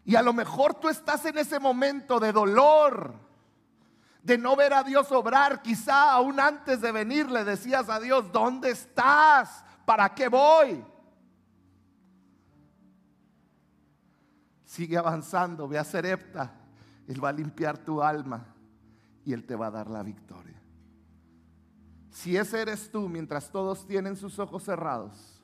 Y 0.05 0.17
a 0.17 0.23
lo 0.23 0.33
mejor 0.33 0.75
tú 0.75 0.89
estás 0.89 1.25
en 1.27 1.39
ese 1.39 1.61
momento 1.61 2.19
de 2.19 2.33
dolor, 2.33 3.15
de 4.23 4.37
no 4.37 4.57
ver 4.57 4.75
a 4.75 4.83
Dios 4.83 5.13
obrar. 5.13 5.63
Quizá 5.63 6.13
aún 6.13 6.41
antes 6.41 6.81
de 6.81 6.91
venir 6.91 7.31
le 7.31 7.45
decías 7.45 7.89
a 7.89 8.01
Dios, 8.01 8.33
¿dónde 8.33 8.71
estás? 8.71 9.65
¿Para 9.85 10.13
qué 10.15 10.29
voy? 10.29 10.85
Sigue 14.65 14.97
avanzando, 14.97 15.69
ve 15.69 15.79
a 15.79 15.85
Serepta. 15.85 16.53
Él 17.07 17.23
va 17.23 17.29
a 17.29 17.33
limpiar 17.33 17.79
tu 17.79 18.03
alma 18.03 18.47
y 19.25 19.33
Él 19.33 19.45
te 19.45 19.55
va 19.55 19.67
a 19.67 19.71
dar 19.71 19.89
la 19.89 20.03
victoria. 20.03 20.61
Si 22.11 22.37
ese 22.37 22.61
eres 22.61 22.91
tú 22.91 23.09
mientras 23.09 23.51
todos 23.51 23.87
tienen 23.87 24.17
sus 24.17 24.39
ojos 24.39 24.65
cerrados, 24.65 25.41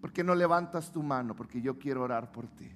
¿por 0.00 0.12
qué 0.12 0.24
no 0.24 0.34
levantas 0.34 0.90
tu 0.90 1.02
mano? 1.02 1.36
Porque 1.36 1.60
yo 1.60 1.78
quiero 1.78 2.02
orar 2.02 2.32
por 2.32 2.48
ti. 2.48 2.70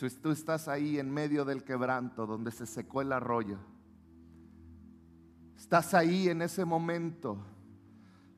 Si 0.00 0.08
tú 0.16 0.30
estás 0.30 0.66
ahí 0.66 0.98
en 0.98 1.12
medio 1.12 1.44
del 1.44 1.62
quebranto 1.62 2.26
donde 2.26 2.50
se 2.50 2.64
secó 2.64 3.02
el 3.02 3.12
arroyo, 3.12 3.58
estás 5.58 5.92
ahí 5.92 6.30
en 6.30 6.40
ese 6.40 6.64
momento 6.64 7.36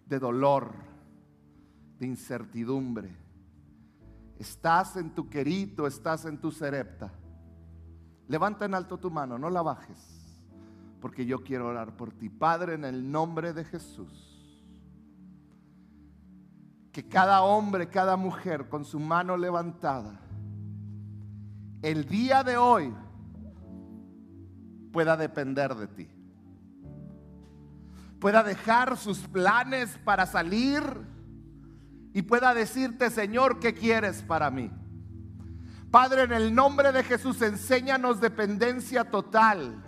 de 0.06 0.18
dolor, 0.18 0.72
de 2.00 2.06
incertidumbre, 2.06 3.14
estás 4.40 4.96
en 4.96 5.14
tu 5.14 5.30
querido, 5.30 5.86
estás 5.86 6.24
en 6.24 6.38
tu 6.38 6.50
serepta. 6.50 7.12
Levanta 8.26 8.64
en 8.64 8.74
alto 8.74 8.98
tu 8.98 9.08
mano, 9.08 9.38
no 9.38 9.48
la 9.48 9.62
bajes, 9.62 10.42
porque 11.00 11.24
yo 11.24 11.44
quiero 11.44 11.68
orar 11.68 11.96
por 11.96 12.10
ti. 12.10 12.28
Padre, 12.28 12.74
en 12.74 12.84
el 12.84 13.08
nombre 13.08 13.52
de 13.52 13.64
Jesús, 13.64 14.66
que 16.90 17.08
cada 17.08 17.42
hombre, 17.42 17.88
cada 17.88 18.16
mujer 18.16 18.68
con 18.68 18.84
su 18.84 18.98
mano 18.98 19.36
levantada, 19.36 20.18
el 21.83 22.07
día 22.07 22.45
de 22.45 22.57
hoy 22.57 22.95
pueda 24.93 25.16
depender 25.16 25.74
de 25.74 25.89
ti. 25.89 26.09
Pueda 28.20 28.45
dejar 28.45 28.97
sus 28.97 29.18
planes 29.18 29.99
para 30.05 30.26
salir 30.26 30.83
y 32.14 32.22
pueda 32.22 32.55
decirte, 32.55 33.11
Señor, 33.11 33.59
¿qué 33.59 33.74
quieres 33.74 34.22
para 34.22 34.51
mí? 34.51 34.70
Padre, 35.91 36.22
en 36.22 36.33
el 36.33 36.55
nombre 36.55 36.93
de 36.93 37.03
Jesús, 37.03 37.43
enséñanos 37.43 38.20
dependencia 38.20 39.11
total. 39.11 39.83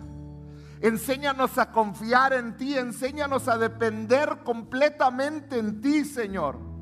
Enséñanos 0.81 1.57
a 1.57 1.71
confiar 1.71 2.33
en 2.33 2.57
ti, 2.57 2.77
enséñanos 2.77 3.47
a 3.47 3.57
depender 3.57 4.39
completamente 4.43 5.57
en 5.57 5.81
ti, 5.81 6.03
Señor. 6.03 6.74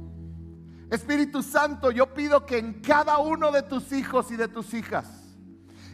Espíritu 0.94 1.42
Santo, 1.42 1.90
yo 1.90 2.14
pido 2.14 2.46
que 2.46 2.60
en 2.60 2.74
cada 2.82 3.18
uno 3.18 3.52
de 3.52 3.64
tus 3.64 3.92
hijos 3.92 4.30
y 4.30 4.36
de 4.36 4.48
tus 4.48 4.76
hijas, 4.76 5.08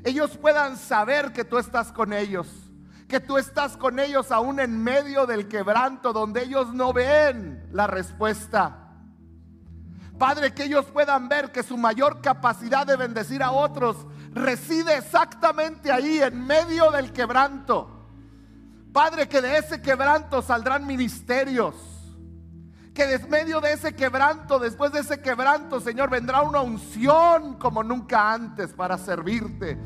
ellos 0.04 0.38
puedan 0.38 0.76
saber 0.76 1.32
que 1.32 1.46
tú 1.46 1.58
estás 1.58 1.94
con 1.94 2.12
ellos, 2.12 2.48
que 3.08 3.22
tú 3.22 3.38
estás 3.38 3.78
con 3.78 3.98
ellos 3.98 4.30
aún 4.30 4.60
en 4.60 4.84
medio 4.84 5.26
del 5.26 5.48
quebranto, 5.48 6.12
donde 6.12 6.44
ellos 6.44 6.74
no 6.74 6.92
ven 6.92 7.66
la 7.72 7.88
respuesta. 7.88 8.90
Padre, 10.18 10.54
que 10.54 10.66
ellos 10.66 10.86
puedan 10.88 11.30
ver 11.30 11.54
que 11.54 11.64
su 11.64 11.78
mayor 11.78 12.20
capacidad 12.20 12.86
de 12.86 12.98
bendecir 12.98 13.42
a 13.42 13.52
otros 13.52 13.96
reside 14.34 14.98
exactamente 14.98 15.94
ahí, 15.94 16.22
en 16.22 16.46
medio 16.46 16.92
del 16.92 17.14
quebranto. 17.14 18.06
Padre, 18.92 19.30
que 19.30 19.40
de 19.40 19.60
ese 19.60 19.82
quebranto 19.82 20.42
saldrán 20.42 20.86
ministerios. 20.86 21.89
Que 23.00 23.08
de 23.08 23.18
de 23.62 23.72
ese 23.72 23.96
quebranto, 23.96 24.60
después 24.60 24.92
de 24.92 25.00
ese 25.00 25.22
quebranto, 25.22 25.80
Señor, 25.80 26.10
vendrá 26.10 26.42
una 26.42 26.60
unción 26.60 27.54
como 27.54 27.82
nunca 27.82 28.34
antes 28.34 28.74
para 28.74 28.98
servirte. 28.98 29.78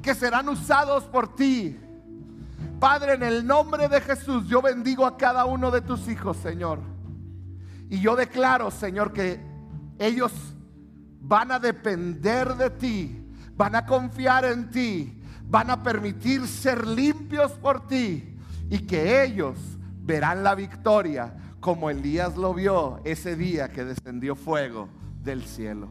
Que 0.00 0.14
serán 0.14 0.48
usados 0.48 1.02
por 1.02 1.34
ti. 1.34 1.76
Padre, 2.78 3.14
en 3.14 3.24
el 3.24 3.44
nombre 3.44 3.88
de 3.88 4.00
Jesús, 4.00 4.46
yo 4.46 4.62
bendigo 4.62 5.04
a 5.04 5.16
cada 5.16 5.44
uno 5.44 5.72
de 5.72 5.80
tus 5.80 6.06
hijos, 6.06 6.36
Señor. 6.36 6.78
Y 7.90 7.98
yo 7.98 8.14
declaro, 8.14 8.70
Señor, 8.70 9.12
que 9.12 9.40
ellos 9.98 10.32
van 11.20 11.50
a 11.50 11.58
depender 11.58 12.54
de 12.54 12.70
ti, 12.70 13.26
van 13.56 13.74
a 13.74 13.86
confiar 13.86 14.44
en 14.44 14.70
ti, 14.70 15.20
van 15.48 15.68
a 15.68 15.82
permitir 15.82 16.46
ser 16.46 16.86
limpios 16.86 17.50
por 17.54 17.88
ti 17.88 18.38
y 18.70 18.78
que 18.86 19.24
ellos 19.24 19.58
verán 20.04 20.44
la 20.44 20.54
victoria 20.54 21.34
como 21.62 21.90
Elías 21.90 22.36
lo 22.36 22.52
vio 22.52 23.00
ese 23.04 23.36
día 23.36 23.68
que 23.68 23.84
descendió 23.84 24.34
fuego 24.34 24.88
del 25.22 25.44
cielo. 25.44 25.88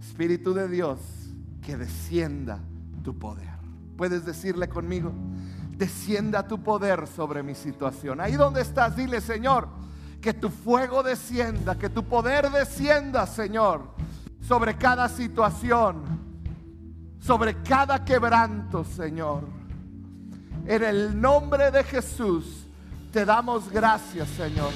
Espíritu 0.00 0.54
de 0.54 0.68
Dios, 0.68 0.98
que 1.60 1.76
descienda 1.76 2.60
tu 3.02 3.18
poder. 3.18 3.52
Puedes 3.98 4.24
decirle 4.24 4.70
conmigo, 4.70 5.12
descienda 5.76 6.48
tu 6.48 6.62
poder 6.62 7.06
sobre 7.06 7.42
mi 7.42 7.54
situación. 7.54 8.22
Ahí 8.22 8.36
donde 8.36 8.62
estás, 8.62 8.96
dile, 8.96 9.20
Señor, 9.20 9.68
que 10.22 10.32
tu 10.32 10.48
fuego 10.48 11.02
descienda, 11.02 11.76
que 11.78 11.90
tu 11.90 12.02
poder 12.02 12.50
descienda, 12.50 13.26
Señor, 13.26 13.90
sobre 14.40 14.78
cada 14.78 15.10
situación, 15.10 16.04
sobre 17.20 17.62
cada 17.62 18.02
quebranto, 18.02 18.82
Señor. 18.82 19.44
En 20.64 20.82
el 20.82 21.20
nombre 21.20 21.70
de 21.70 21.84
Jesús 21.84 22.63
te 23.14 23.24
damos 23.24 23.70
gracias, 23.70 24.28
Señor. 24.30 24.72